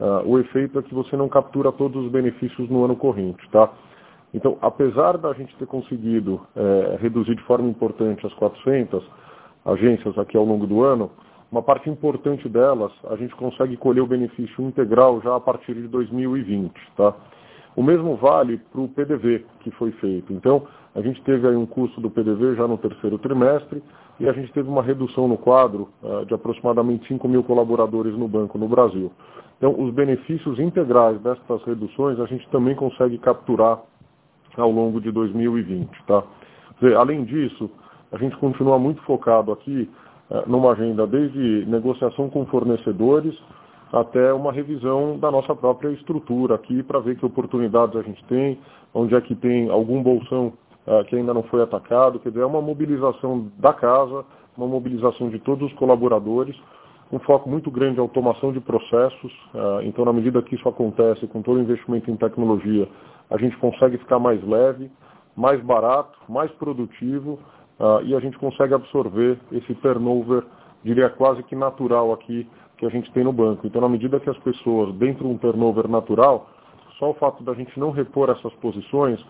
uh, 0.00 0.26
o 0.26 0.38
efeito 0.38 0.78
é 0.78 0.82
que 0.82 0.94
você 0.94 1.16
não 1.16 1.28
captura 1.28 1.70
todos 1.72 2.06
os 2.06 2.10
benefícios 2.10 2.68
no 2.70 2.84
ano 2.84 2.96
corrente, 2.96 3.48
tá? 3.50 3.70
Então, 4.36 4.58
apesar 4.60 5.16
da 5.16 5.32
gente 5.32 5.56
ter 5.56 5.66
conseguido 5.66 6.42
é, 6.54 6.98
reduzir 7.00 7.34
de 7.34 7.42
forma 7.44 7.70
importante 7.70 8.26
as 8.26 8.34
400 8.34 9.02
agências 9.64 10.16
aqui 10.18 10.36
ao 10.36 10.44
longo 10.44 10.66
do 10.66 10.82
ano, 10.82 11.10
uma 11.50 11.62
parte 11.62 11.88
importante 11.88 12.46
delas 12.46 12.92
a 13.08 13.16
gente 13.16 13.34
consegue 13.34 13.78
colher 13.78 14.02
o 14.02 14.06
benefício 14.06 14.62
integral 14.62 15.22
já 15.22 15.34
a 15.34 15.40
partir 15.40 15.72
de 15.72 15.88
2020. 15.88 16.70
Tá? 16.98 17.14
O 17.74 17.82
mesmo 17.82 18.14
vale 18.16 18.58
para 18.70 18.80
o 18.82 18.88
PDV 18.88 19.46
que 19.60 19.70
foi 19.70 19.90
feito. 19.92 20.30
Então, 20.34 20.66
a 20.94 21.00
gente 21.00 21.22
teve 21.22 21.48
aí 21.48 21.56
um 21.56 21.64
custo 21.64 21.98
do 21.98 22.10
PDV 22.10 22.56
já 22.56 22.68
no 22.68 22.76
terceiro 22.76 23.16
trimestre 23.18 23.82
e 24.20 24.28
a 24.28 24.34
gente 24.34 24.52
teve 24.52 24.68
uma 24.68 24.82
redução 24.82 25.26
no 25.26 25.38
quadro 25.38 25.88
uh, 26.02 26.26
de 26.26 26.34
aproximadamente 26.34 27.08
5 27.08 27.26
mil 27.26 27.42
colaboradores 27.42 28.12
no 28.12 28.28
banco 28.28 28.58
no 28.58 28.68
Brasil. 28.68 29.10
Então, 29.56 29.74
os 29.82 29.94
benefícios 29.94 30.58
integrais 30.58 31.18
destas 31.22 31.62
reduções 31.62 32.20
a 32.20 32.26
gente 32.26 32.46
também 32.50 32.74
consegue 32.74 33.16
capturar 33.16 33.80
ao 34.56 34.70
longo 34.70 35.00
de 35.00 35.10
2020. 35.10 35.88
Tá? 36.06 36.22
Dizer, 36.80 36.96
além 36.96 37.24
disso, 37.24 37.70
a 38.12 38.18
gente 38.18 38.36
continua 38.36 38.78
muito 38.78 39.02
focado 39.02 39.52
aqui 39.52 39.88
uh, 40.30 40.48
numa 40.48 40.72
agenda 40.72 41.06
desde 41.06 41.64
negociação 41.66 42.28
com 42.30 42.46
fornecedores 42.46 43.36
até 43.92 44.32
uma 44.32 44.52
revisão 44.52 45.18
da 45.18 45.30
nossa 45.30 45.54
própria 45.54 45.90
estrutura 45.90 46.56
aqui 46.56 46.82
para 46.82 47.00
ver 47.00 47.16
que 47.16 47.24
oportunidades 47.24 47.96
a 47.96 48.02
gente 48.02 48.22
tem, 48.24 48.58
onde 48.92 49.14
é 49.14 49.20
que 49.20 49.34
tem 49.34 49.70
algum 49.70 50.02
bolsão 50.02 50.52
uh, 50.86 51.04
que 51.04 51.16
ainda 51.16 51.32
não 51.32 51.42
foi 51.44 51.62
atacado, 51.62 52.18
quer 52.18 52.30
dizer, 52.30 52.42
é 52.42 52.46
uma 52.46 52.60
mobilização 52.60 53.50
da 53.58 53.72
casa, 53.72 54.24
uma 54.56 54.66
mobilização 54.66 55.28
de 55.28 55.38
todos 55.38 55.70
os 55.70 55.78
colaboradores, 55.78 56.56
um 57.12 57.18
foco 57.20 57.48
muito 57.48 57.70
grande 57.70 57.98
em 57.98 58.00
automação 58.00 58.52
de 58.52 58.60
processos, 58.60 59.32
uh, 59.54 59.80
então 59.82 60.04
na 60.04 60.12
medida 60.12 60.42
que 60.42 60.56
isso 60.56 60.68
acontece 60.68 61.26
com 61.28 61.40
todo 61.40 61.56
o 61.56 61.60
investimento 61.60 62.10
em 62.10 62.16
tecnologia, 62.16 62.88
a 63.30 63.36
gente 63.38 63.56
consegue 63.58 63.98
ficar 63.98 64.18
mais 64.18 64.42
leve, 64.42 64.90
mais 65.36 65.60
barato, 65.62 66.18
mais 66.28 66.50
produtivo 66.52 67.38
uh, 67.78 68.02
e 68.04 68.14
a 68.14 68.20
gente 68.20 68.38
consegue 68.38 68.74
absorver 68.74 69.38
esse 69.52 69.74
turnover, 69.76 70.44
diria 70.84 71.10
quase 71.10 71.42
que 71.42 71.54
natural 71.54 72.12
aqui, 72.12 72.48
que 72.78 72.86
a 72.86 72.88
gente 72.88 73.10
tem 73.12 73.24
no 73.24 73.32
banco. 73.32 73.66
Então, 73.66 73.80
na 73.80 73.88
medida 73.88 74.20
que 74.20 74.30
as 74.30 74.38
pessoas, 74.38 74.94
dentro 74.96 75.24
de 75.24 75.30
um 75.30 75.38
turnover 75.38 75.88
natural, 75.88 76.48
só 76.98 77.10
o 77.10 77.14
fato 77.14 77.42
da 77.42 77.54
gente 77.54 77.78
não 77.78 77.90
repor 77.90 78.30
essas 78.30 78.52
posições 78.54 79.22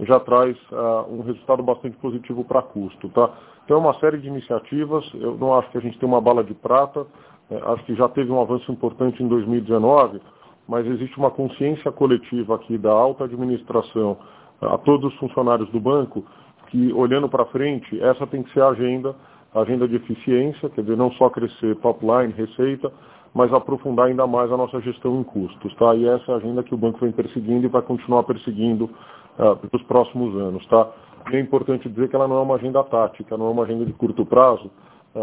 já 0.00 0.18
traz 0.18 0.56
uh, 0.72 1.06
um 1.08 1.22
resultado 1.22 1.62
bastante 1.62 1.96
positivo 1.98 2.44
para 2.44 2.62
custo. 2.62 3.08
Tá? 3.10 3.30
Então, 3.64 3.76
é 3.76 3.80
uma 3.80 3.94
série 4.00 4.18
de 4.18 4.26
iniciativas. 4.26 5.08
Eu 5.14 5.36
não 5.36 5.54
acho 5.54 5.70
que 5.70 5.78
a 5.78 5.80
gente 5.80 5.98
tem 5.98 6.08
uma 6.08 6.20
bala 6.20 6.42
de 6.42 6.52
prata. 6.54 7.06
É, 7.50 7.56
acho 7.72 7.84
que 7.84 7.94
já 7.94 8.08
teve 8.08 8.30
um 8.30 8.40
avanço 8.40 8.70
importante 8.72 9.22
em 9.22 9.28
2019, 9.28 10.20
mas 10.68 10.86
existe 10.86 11.16
uma 11.18 11.30
consciência 11.30 11.90
coletiva 11.92 12.54
aqui 12.54 12.78
da 12.78 12.92
alta 12.92 13.24
administração 13.24 14.16
a 14.60 14.78
todos 14.78 15.12
os 15.12 15.18
funcionários 15.18 15.68
do 15.70 15.80
banco 15.80 16.24
que, 16.68 16.92
olhando 16.92 17.28
para 17.28 17.44
frente, 17.46 18.00
essa 18.02 18.26
tem 18.26 18.42
que 18.42 18.52
ser 18.52 18.62
a 18.62 18.68
agenda 18.68 19.14
agenda 19.60 19.86
de 19.86 19.96
eficiência, 19.96 20.68
quer 20.70 20.80
dizer, 20.80 20.96
não 20.96 21.12
só 21.12 21.30
crescer 21.30 21.76
top 21.76 22.04
line, 22.04 22.32
receita, 22.32 22.92
mas 23.32 23.52
aprofundar 23.52 24.06
ainda 24.06 24.26
mais 24.26 24.50
a 24.50 24.56
nossa 24.56 24.80
gestão 24.80 25.20
em 25.20 25.24
custos. 25.24 25.74
Tá? 25.76 25.94
E 25.94 26.06
essa 26.06 26.32
é 26.32 26.34
a 26.34 26.38
agenda 26.38 26.62
que 26.62 26.74
o 26.74 26.78
banco 26.78 26.98
vem 27.00 27.12
perseguindo 27.12 27.66
e 27.66 27.68
vai 27.68 27.82
continuar 27.82 28.24
perseguindo 28.24 28.84
uh, 28.84 29.58
nos 29.72 29.82
próximos 29.84 30.34
anos. 30.36 30.64
Tá? 30.66 30.88
E 31.30 31.36
é 31.36 31.40
importante 31.40 31.88
dizer 31.88 32.08
que 32.08 32.16
ela 32.16 32.28
não 32.28 32.36
é 32.36 32.40
uma 32.40 32.56
agenda 32.56 32.82
tática, 32.84 33.36
não 33.36 33.46
é 33.46 33.50
uma 33.50 33.64
agenda 33.64 33.84
de 33.84 33.92
curto 33.92 34.24
prazo, 34.26 34.70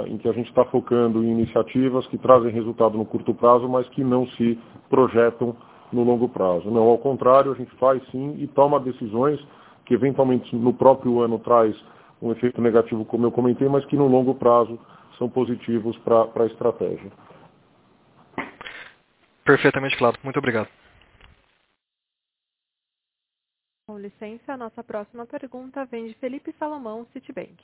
em 0.07 0.17
que 0.17 0.27
a 0.27 0.31
gente 0.31 0.47
está 0.47 0.63
focando 0.65 1.23
em 1.23 1.31
iniciativas 1.31 2.07
que 2.07 2.17
trazem 2.17 2.51
resultado 2.51 2.97
no 2.97 3.05
curto 3.05 3.33
prazo, 3.33 3.67
mas 3.67 3.87
que 3.89 4.03
não 4.03 4.25
se 4.27 4.57
projetam 4.89 5.55
no 5.91 6.03
longo 6.03 6.29
prazo. 6.29 6.71
Não, 6.71 6.83
ao 6.83 6.97
contrário, 6.97 7.51
a 7.51 7.55
gente 7.55 7.73
faz 7.75 8.01
sim 8.09 8.35
e 8.39 8.47
toma 8.47 8.79
decisões 8.79 9.39
que 9.85 9.93
eventualmente 9.93 10.55
no 10.55 10.73
próprio 10.73 11.21
ano 11.21 11.37
traz 11.39 11.75
um 12.21 12.31
efeito 12.31 12.61
negativo, 12.61 13.03
como 13.03 13.25
eu 13.25 13.31
comentei, 13.31 13.67
mas 13.67 13.83
que 13.85 13.97
no 13.97 14.07
longo 14.07 14.35
prazo 14.35 14.79
são 15.17 15.29
positivos 15.29 15.97
para 15.99 16.43
a 16.43 16.45
estratégia. 16.45 17.11
Perfeitamente 19.43 19.97
claro. 19.97 20.17
Muito 20.23 20.37
obrigado. 20.37 20.69
Com 23.87 23.97
licença, 23.97 24.53
a 24.53 24.57
nossa 24.57 24.83
próxima 24.83 25.25
pergunta 25.25 25.83
vem 25.85 26.07
de 26.07 26.13
Felipe 26.13 26.53
Salomão, 26.57 27.05
Citibank. 27.11 27.57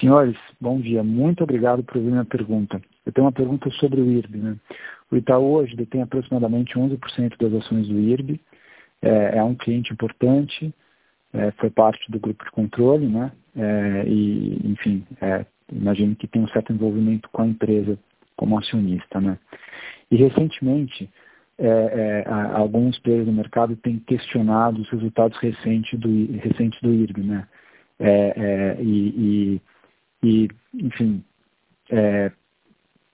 Senhores, 0.00 0.36
bom 0.60 0.80
dia. 0.80 1.02
Muito 1.02 1.44
obrigado 1.44 1.82
por 1.82 1.96
ouvir 1.96 2.10
minha 2.10 2.24
pergunta. 2.24 2.80
Eu 3.04 3.12
tenho 3.12 3.26
uma 3.26 3.32
pergunta 3.32 3.70
sobre 3.72 4.00
o 4.00 4.10
IRB. 4.10 4.38
Né? 4.38 4.56
O 5.10 5.16
Itaú 5.16 5.54
hoje 5.54 5.76
detém 5.76 6.02
aproximadamente 6.02 6.74
11% 6.74 7.36
das 7.38 7.52
ações 7.62 7.88
do 7.88 7.98
IRB. 7.98 8.40
É, 9.02 9.38
é 9.38 9.42
um 9.42 9.54
cliente 9.54 9.92
importante, 9.92 10.74
é, 11.32 11.50
foi 11.52 11.70
parte 11.70 12.10
do 12.10 12.18
grupo 12.18 12.44
de 12.44 12.50
controle, 12.50 13.06
né? 13.06 13.30
É, 13.54 14.04
e, 14.06 14.60
enfim, 14.64 15.06
é, 15.20 15.44
imagino 15.72 16.16
que 16.16 16.26
tem 16.26 16.42
um 16.42 16.48
certo 16.48 16.72
envolvimento 16.72 17.28
com 17.30 17.42
a 17.42 17.46
empresa 17.46 17.98
como 18.36 18.58
acionista, 18.58 19.20
né? 19.20 19.38
E 20.10 20.16
recentemente, 20.16 21.10
é, 21.58 21.68
é, 21.68 22.28
alguns 22.54 22.98
players 22.98 23.26
do 23.26 23.32
mercado 23.32 23.76
têm 23.76 23.98
questionado 23.98 24.80
os 24.80 24.88
resultados 24.90 25.38
recentes 25.38 25.98
do, 25.98 26.08
recentes 26.38 26.80
do 26.80 26.92
IRB, 26.92 27.22
né? 27.22 27.46
É, 27.98 28.76
e, 28.80 29.60
e, 30.22 30.22
e, 30.22 30.48
enfim, 30.74 31.24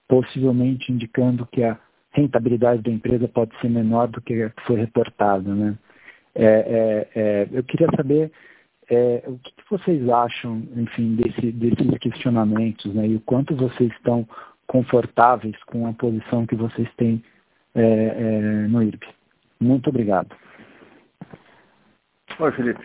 possivelmente 0.07 0.91
indicando 0.91 1.47
que 1.47 1.63
a 1.63 1.79
rentabilidade 2.11 2.81
da 2.81 2.91
empresa 2.91 3.27
pode 3.27 3.57
ser 3.59 3.69
menor 3.69 4.07
do 4.07 4.21
que 4.21 4.51
foi 4.65 4.77
reportado, 4.77 5.53
né? 5.53 5.77
É, 6.35 6.45
é, 6.45 7.07
é, 7.15 7.47
eu 7.51 7.63
queria 7.63 7.87
saber 7.95 8.31
é, 8.89 9.23
o 9.27 9.37
que, 9.37 9.51
que, 9.51 9.63
vocês 9.69 10.07
acham, 10.09 10.63
enfim, 10.75 11.15
desse, 11.15 11.51
desses 11.51 11.97
questionamentos, 11.99 12.93
né? 12.93 13.07
E 13.07 13.15
o 13.15 13.21
quanto 13.21 13.55
vocês 13.55 13.91
estão 13.91 14.27
confortáveis 14.67 15.55
com 15.65 15.87
a 15.87 15.93
posição 15.93 16.45
que 16.45 16.55
vocês 16.55 16.87
têm 16.95 17.23
é, 17.75 18.67
no 18.67 18.81
IRB. 18.81 19.05
Muito 19.59 19.89
obrigado. 19.89 20.35
Oi, 22.39 22.51
Felipe. 22.51 22.83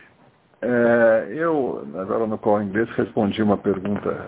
Eu, 1.31 1.87
agora 1.97 2.27
no 2.27 2.39
qual 2.39 2.63
inglês, 2.63 2.89
respondi 2.91 3.43
uma 3.43 3.57
pergunta 3.57 4.27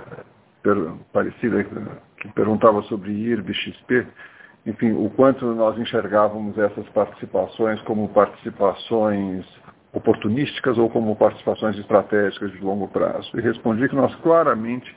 parecida 1.13 1.65
que 1.65 2.29
perguntava 2.35 2.83
sobre 2.83 3.11
IRB 3.11 3.53
XP 3.55 4.07
enfim, 4.67 4.93
o 4.93 5.09
quanto 5.11 5.47
nós 5.55 5.79
enxergávamos 5.79 6.57
essas 6.59 6.87
participações 6.91 7.81
como 7.83 8.09
participações 8.11 9.47
oportunísticas 9.93 10.77
ou 10.79 10.89
como 10.91 11.17
participações 11.17 11.79
estratégicas 11.79 12.53
de 12.53 12.61
longo 12.61 12.87
prazo. 12.89 13.31
E 13.37 13.41
respondi 13.41 13.89
que 13.89 13.97
nós 13.97 14.15
claramente 14.17 14.95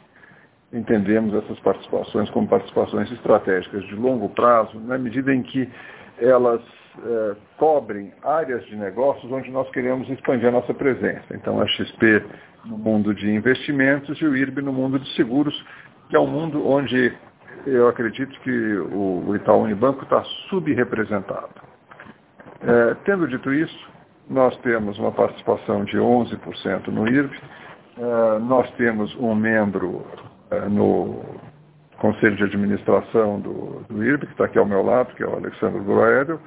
entendemos 0.71 1.33
essas 1.33 1.59
participações 1.59 2.29
como 2.31 2.47
participações 2.47 3.11
estratégicas 3.11 3.83
de 3.85 3.95
longo 3.95 4.29
prazo, 4.29 4.79
na 4.81 4.97
medida 4.97 5.33
em 5.33 5.41
que 5.41 5.69
elas 6.17 6.61
eh, 6.99 7.35
cobrem 7.57 8.13
áreas 8.23 8.63
de 8.65 8.75
negócios 8.75 9.31
onde 9.31 9.49
nós 9.49 9.69
queremos 9.71 10.07
expandir 10.09 10.47
a 10.47 10.51
nossa 10.51 10.73
presença. 10.73 11.25
Então, 11.31 11.59
a 11.59 11.67
XP 11.67 12.23
no 12.65 12.77
mundo 12.77 13.13
de 13.13 13.29
investimentos 13.29 14.19
e 14.21 14.25
o 14.25 14.37
IRB 14.37 14.61
no 14.61 14.71
mundo 14.71 14.99
de 14.99 15.09
seguros, 15.15 15.53
que 16.09 16.15
é 16.15 16.19
um 16.19 16.27
mundo 16.27 16.65
onde 16.67 17.11
eu 17.65 17.87
acredito 17.87 18.39
que 18.41 18.77
o, 18.77 19.35
Itaú 19.35 19.63
Unibanco 19.63 20.03
está 20.03 20.23
subrepresentado. 20.49 21.49
É, 22.61 22.95
tendo 23.05 23.27
dito 23.27 23.53
isso, 23.53 23.91
nós 24.29 24.55
temos 24.57 24.97
uma 24.99 25.11
participação 25.11 25.83
de 25.85 25.97
11% 25.97 26.87
no 26.87 27.07
IRB, 27.07 27.35
é, 27.97 28.39
nós 28.39 28.69
temos 28.71 29.15
um 29.15 29.35
membro 29.35 30.05
é, 30.51 30.61
no 30.69 31.23
Conselho 31.97 32.35
de 32.35 32.43
Administração 32.43 33.39
do, 33.39 33.83
do 33.89 34.03
IRB, 34.03 34.25
que 34.27 34.33
está 34.33 34.45
aqui 34.45 34.57
ao 34.57 34.65
meu 34.65 34.83
lado, 34.83 35.13
que 35.15 35.23
é 35.23 35.27
o 35.27 35.35
Alexandre 35.35 35.79
Groedel, 35.81 36.39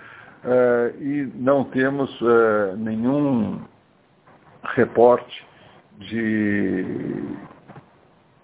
é, 0.46 0.94
e 1.00 1.32
não 1.34 1.64
temos 1.64 2.10
é, 2.22 2.76
nenhum 2.76 3.60
reporte 4.74 5.46
de 5.98 6.84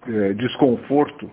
é, 0.09 0.33
desconforto 0.33 1.31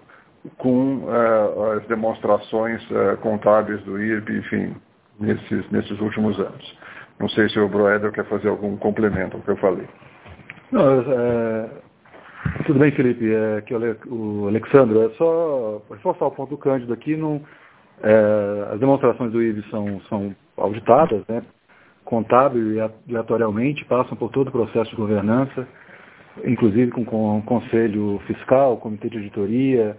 com 0.58 1.00
uh, 1.00 1.72
as 1.74 1.86
demonstrações 1.88 2.82
uh, 2.92 3.18
contábeis 3.22 3.82
do 3.84 4.02
IRB, 4.02 4.38
enfim, 4.38 4.76
nesses, 5.20 5.70
nesses 5.70 6.00
últimos 6.00 6.40
anos. 6.40 6.78
Não 7.20 7.28
sei 7.30 7.50
se 7.50 7.60
o 7.60 7.68
Broeder 7.68 8.12
quer 8.12 8.26
fazer 8.26 8.48
algum 8.48 8.78
complemento 8.78 9.36
ao 9.36 9.44
que 9.44 9.52
eu 9.52 9.58
falei. 9.58 9.88
Não, 10.72 11.02
é, 11.02 11.70
tudo 12.66 12.80
bem, 12.80 12.92
Felipe. 12.92 13.34
É, 13.34 13.58
aqui 13.58 13.74
o 14.08 14.48
Alexandre, 14.48 15.00
é 15.00 15.10
só 15.18 15.82
reforçar 15.92 16.28
o 16.28 16.32
ponto 16.32 16.52
do 16.52 16.58
Cândido 16.58 16.94
aqui. 16.94 17.18
Não, 17.18 17.42
é, 18.02 18.70
as 18.72 18.80
demonstrações 18.80 19.32
do 19.32 19.42
IRB 19.42 19.64
são, 19.70 20.00
são 20.08 20.36
auditadas, 20.60 21.24
né, 21.28 21.42
contábil 22.04 22.74
e 23.08 23.16
atuarialmente, 23.16 23.86
passam 23.86 24.18
por 24.18 24.32
todo 24.32 24.48
o 24.48 24.52
processo 24.52 24.90
de 24.90 24.96
governança, 24.96 25.68
inclusive 26.44 26.92
com, 26.92 27.06
com 27.06 27.38
o 27.38 27.44
Conselho 27.44 28.20
Fiscal, 28.26 28.78
Comitê 28.78 29.10
de 29.10 29.18
Auditoria, 29.18 29.96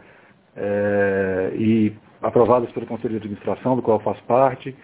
é, 0.57 1.53
e 1.55 1.93
aprovadas 2.23 2.71
pelo 2.73 2.87
Conselho 2.87 3.11
de 3.11 3.17
Administração, 3.19 3.77
do 3.77 3.83
qual 3.83 3.99
eu 3.99 4.05
faço 4.05 4.23
parte. 4.25 4.75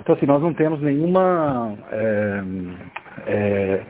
Então, 0.00 0.14
assim, 0.14 0.26
nós 0.26 0.42
não 0.42 0.52
temos 0.52 0.80
nenhuma 0.80 1.74
é, 3.26 3.82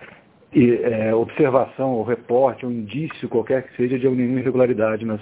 é, 0.54 1.14
observação 1.14 1.92
ou 1.92 2.04
reporte 2.04 2.64
ou 2.64 2.72
indício 2.72 3.28
qualquer 3.28 3.64
que 3.64 3.76
seja 3.76 3.98
de 3.98 4.08
nenhuma 4.08 4.40
irregularidade 4.40 5.04
nas, 5.04 5.20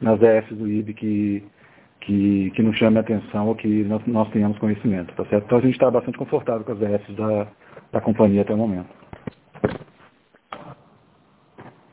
nas 0.00 0.18
DFs 0.18 0.56
do 0.56 0.68
IB 0.68 0.94
que, 0.94 1.44
que, 2.00 2.50
que 2.52 2.62
nos 2.62 2.76
chame 2.76 2.98
a 2.98 3.00
atenção 3.00 3.48
ou 3.48 3.54
que 3.54 3.84
nós, 3.84 4.04
nós 4.06 4.30
tenhamos 4.30 4.58
conhecimento, 4.58 5.14
tá 5.14 5.24
certo? 5.26 5.44
Então 5.44 5.58
a 5.58 5.60
gente 5.60 5.72
está 5.72 5.90
bastante 5.90 6.18
confortável 6.18 6.64
com 6.64 6.72
as 6.72 6.78
DFs 6.78 7.16
da, 7.16 7.48
da 7.92 8.00
companhia 8.00 8.42
até 8.42 8.54
o 8.54 8.56
momento. 8.56 8.88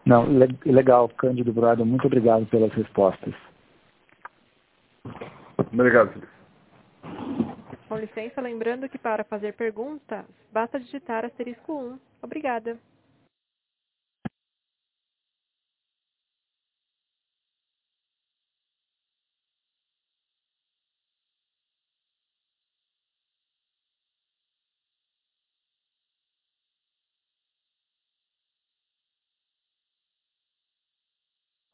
Não, 0.06 0.26
legal, 0.66 1.10
Cândido 1.10 1.52
Brado, 1.52 1.84
muito 1.84 2.06
obrigado 2.06 2.46
pelas 2.46 2.72
respostas. 2.74 3.34
Obrigado. 5.58 6.22
Com 7.90 7.98
licença, 7.98 8.40
lembrando 8.40 8.88
que 8.88 9.00
para 9.00 9.24
fazer 9.24 9.54
perguntas, 9.54 10.26
basta 10.52 10.80
digitar 10.80 11.26
asterisco 11.26 11.74
1. 11.74 12.00
Obrigada. 12.22 12.78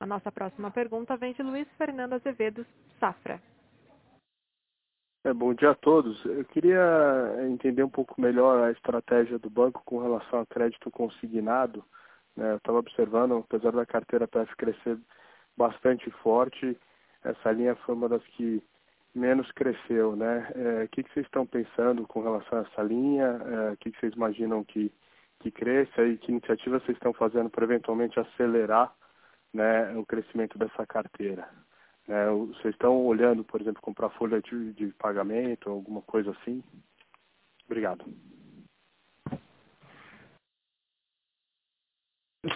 A 0.01 0.05
nossa 0.07 0.31
próxima 0.31 0.71
pergunta 0.71 1.15
vem 1.15 1.31
de 1.31 1.43
Luiz 1.43 1.67
Fernando 1.77 2.13
Azevedo, 2.13 2.65
Safra. 2.99 3.39
É, 5.23 5.31
bom 5.31 5.53
dia 5.53 5.69
a 5.69 5.75
todos. 5.75 6.25
Eu 6.25 6.43
queria 6.45 6.81
entender 7.47 7.83
um 7.83 7.89
pouco 7.89 8.19
melhor 8.19 8.63
a 8.63 8.71
estratégia 8.71 9.37
do 9.37 9.47
banco 9.47 9.83
com 9.85 9.99
relação 9.99 10.39
ao 10.39 10.45
crédito 10.47 10.89
consignado. 10.89 11.85
Né? 12.35 12.51
Eu 12.53 12.57
estava 12.57 12.79
observando, 12.79 13.37
apesar 13.37 13.73
da 13.73 13.85
carteira 13.85 14.27
PF 14.27 14.55
crescer 14.55 14.97
bastante 15.55 16.09
forte, 16.23 16.75
essa 17.23 17.51
linha 17.51 17.75
foi 17.75 17.93
uma 17.93 18.09
das 18.09 18.25
que 18.29 18.59
menos 19.13 19.51
cresceu. 19.51 20.15
Né? 20.15 20.51
É, 20.55 20.83
o 20.85 20.89
que, 20.89 21.03
que 21.03 21.13
vocês 21.13 21.27
estão 21.27 21.45
pensando 21.45 22.07
com 22.07 22.23
relação 22.23 22.57
a 22.57 22.61
essa 22.63 22.81
linha? 22.81 23.27
É, 23.27 23.73
o 23.73 23.77
que, 23.77 23.91
que 23.91 23.99
vocês 23.99 24.15
imaginam 24.15 24.63
que, 24.63 24.91
que 25.41 25.51
cresça 25.51 26.03
e 26.03 26.17
que 26.17 26.31
iniciativas 26.31 26.81
vocês 26.81 26.97
estão 26.97 27.13
fazendo 27.13 27.51
para 27.51 27.65
eventualmente 27.65 28.19
acelerar 28.19 28.91
né, 29.53 29.95
o 29.97 30.05
crescimento 30.05 30.57
dessa 30.57 30.85
carteira. 30.85 31.47
É, 32.07 32.29
vocês 32.29 32.73
estão 32.73 33.05
olhando, 33.05 33.43
por 33.43 33.61
exemplo, 33.61 33.81
comprar 33.81 34.09
folha 34.11 34.41
de, 34.41 34.73
de 34.73 34.87
pagamento, 34.93 35.69
alguma 35.69 36.01
coisa 36.01 36.31
assim? 36.31 36.63
Obrigado. 37.65 38.05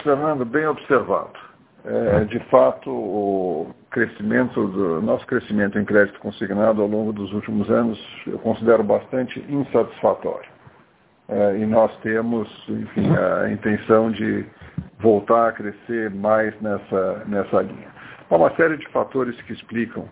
Fernando, 0.02 0.44
bem 0.44 0.66
observado. 0.66 1.38
É, 1.84 2.24
de 2.24 2.40
fato, 2.50 2.90
o 2.90 3.72
crescimento 3.90 4.66
do 4.66 5.00
nosso 5.00 5.24
crescimento 5.26 5.78
em 5.78 5.84
crédito 5.84 6.18
consignado 6.18 6.82
ao 6.82 6.88
longo 6.88 7.12
dos 7.12 7.32
últimos 7.32 7.70
anos 7.70 7.98
eu 8.26 8.38
considero 8.40 8.82
bastante 8.82 9.38
insatisfatório. 9.48 10.55
É, 11.28 11.56
e 11.58 11.66
nós 11.66 11.94
temos, 12.02 12.48
enfim, 12.68 13.08
a 13.16 13.50
intenção 13.50 14.12
de 14.12 14.46
voltar 15.00 15.48
a 15.48 15.52
crescer 15.52 16.10
mais 16.10 16.54
nessa, 16.60 17.24
nessa 17.26 17.62
linha. 17.62 17.88
Há 18.30 18.36
uma 18.36 18.54
série 18.54 18.76
de 18.76 18.86
fatores 18.88 19.40
que 19.42 19.52
explicam 19.52 20.08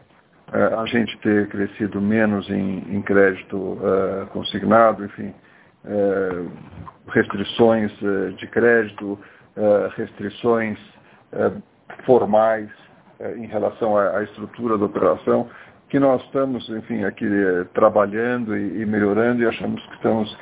é, 0.52 0.74
a 0.74 0.84
gente 0.86 1.16
ter 1.18 1.48
crescido 1.48 2.00
menos 2.00 2.48
em, 2.50 2.78
em 2.90 3.00
crédito 3.02 3.78
é, 3.82 4.26
consignado, 4.26 5.04
enfim, 5.04 5.32
restrições 7.08 7.92
de 8.38 8.46
crédito, 8.46 9.18
restrições 9.98 10.78
formais 12.06 12.70
em 13.36 13.44
relação 13.44 13.94
à, 13.94 14.16
à, 14.16 14.22
estrutura 14.22 14.78
da 14.78 14.86
operação, 14.86 15.46
que 15.90 15.98
nós 15.98 16.22
estamos, 16.22 16.66
enfim, 16.70 17.04
aqui 17.04 17.26
trabalhando 17.74 18.56
e, 18.56 18.80
e 18.80 18.86
melhorando 18.86 19.42
e 19.42 19.46
achamos 19.46 19.84
que 19.88 19.94
estamos 19.96 20.34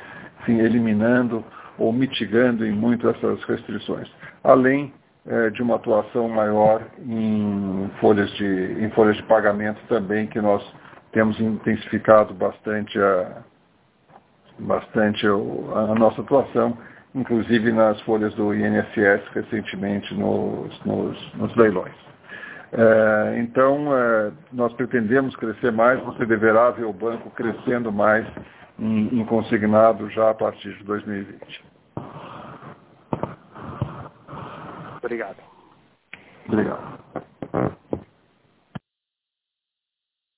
enfim, 0.43 0.59
eliminando 0.59 1.43
ou 1.77 1.91
mitigando 1.91 2.65
em 2.65 2.71
muito 2.71 3.09
essas 3.09 3.43
restrições, 3.45 4.09
além 4.43 4.93
é, 5.25 5.49
de 5.49 5.61
uma 5.63 5.75
atuação 5.75 6.27
maior 6.29 6.81
em 6.99 7.89
folhas, 7.99 8.29
de, 8.33 8.77
em 8.79 8.89
folhas 8.91 9.15
de 9.17 9.23
pagamento 9.23 9.79
também, 9.87 10.27
que 10.27 10.39
nós 10.39 10.63
temos 11.11 11.39
intensificado 11.39 12.33
bastante 12.33 12.99
a, 12.99 13.41
bastante 14.59 15.25
a 15.25 15.95
nossa 15.95 16.21
atuação, 16.21 16.77
inclusive 17.15 17.71
nas 17.71 17.99
folhas 18.01 18.33
do 18.35 18.53
INSS 18.53 19.23
recentemente 19.33 20.13
nos, 20.13 20.85
nos, 20.85 21.33
nos 21.35 21.55
leilões. 21.55 21.95
É, 22.75 23.39
então, 23.39 23.95
é, 23.95 24.31
nós 24.51 24.73
pretendemos 24.73 25.35
crescer 25.35 25.71
mais, 25.71 26.03
você 26.03 26.25
deverá 26.25 26.71
ver 26.71 26.85
o 26.85 26.93
banco 26.93 27.29
crescendo 27.31 27.91
mais 27.91 28.25
em, 28.79 29.19
em 29.19 29.25
consignado 29.25 30.09
já 30.09 30.29
a 30.29 30.33
partir 30.33 30.77
de 30.77 30.83
2020. 30.83 31.63
Obrigado. 34.97 35.37
Obrigado. 36.47 37.03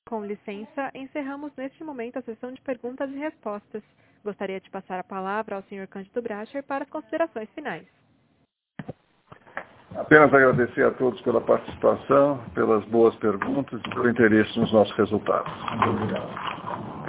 Com 0.07 0.23
licença, 0.23 0.91
encerramos 0.93 1.51
neste 1.57 1.83
momento 1.83 2.17
a 2.17 2.21
sessão 2.21 2.51
de 2.51 2.61
perguntas 2.61 3.09
e 3.09 3.17
respostas. 3.17 3.83
Gostaria 4.23 4.59
de 4.59 4.69
passar 4.69 4.99
a 4.99 5.03
palavra 5.03 5.55
ao 5.55 5.63
Sr. 5.63 5.87
Cândido 5.87 6.21
Bracher 6.21 6.63
para 6.63 6.83
as 6.83 6.89
considerações 6.89 7.49
finais. 7.55 7.85
Apenas 9.95 10.33
agradecer 10.33 10.83
a 10.83 10.91
todos 10.91 11.21
pela 11.21 11.39
participação, 11.39 12.43
pelas 12.53 12.83
boas 12.85 13.15
perguntas 13.15 13.79
e 13.79 13.89
pelo 13.89 14.09
interesse 14.09 14.59
nos 14.59 14.71
nossos 14.73 14.95
resultados. 14.97 15.51
Muito 15.71 15.89
obrigado. 15.89 17.04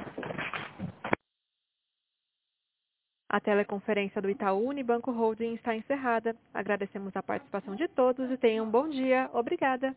A 3.28 3.40
teleconferência 3.40 4.22
do 4.22 4.30
Itaú 4.30 4.68
Unibanco 4.68 5.10
Holding 5.10 5.54
está 5.54 5.74
encerrada. 5.74 6.36
Agradecemos 6.54 7.16
a 7.16 7.22
participação 7.22 7.74
de 7.74 7.88
todos 7.88 8.30
e 8.30 8.36
tenham 8.36 8.66
um 8.66 8.70
bom 8.70 8.88
dia. 8.88 9.28
Obrigada. 9.32 9.94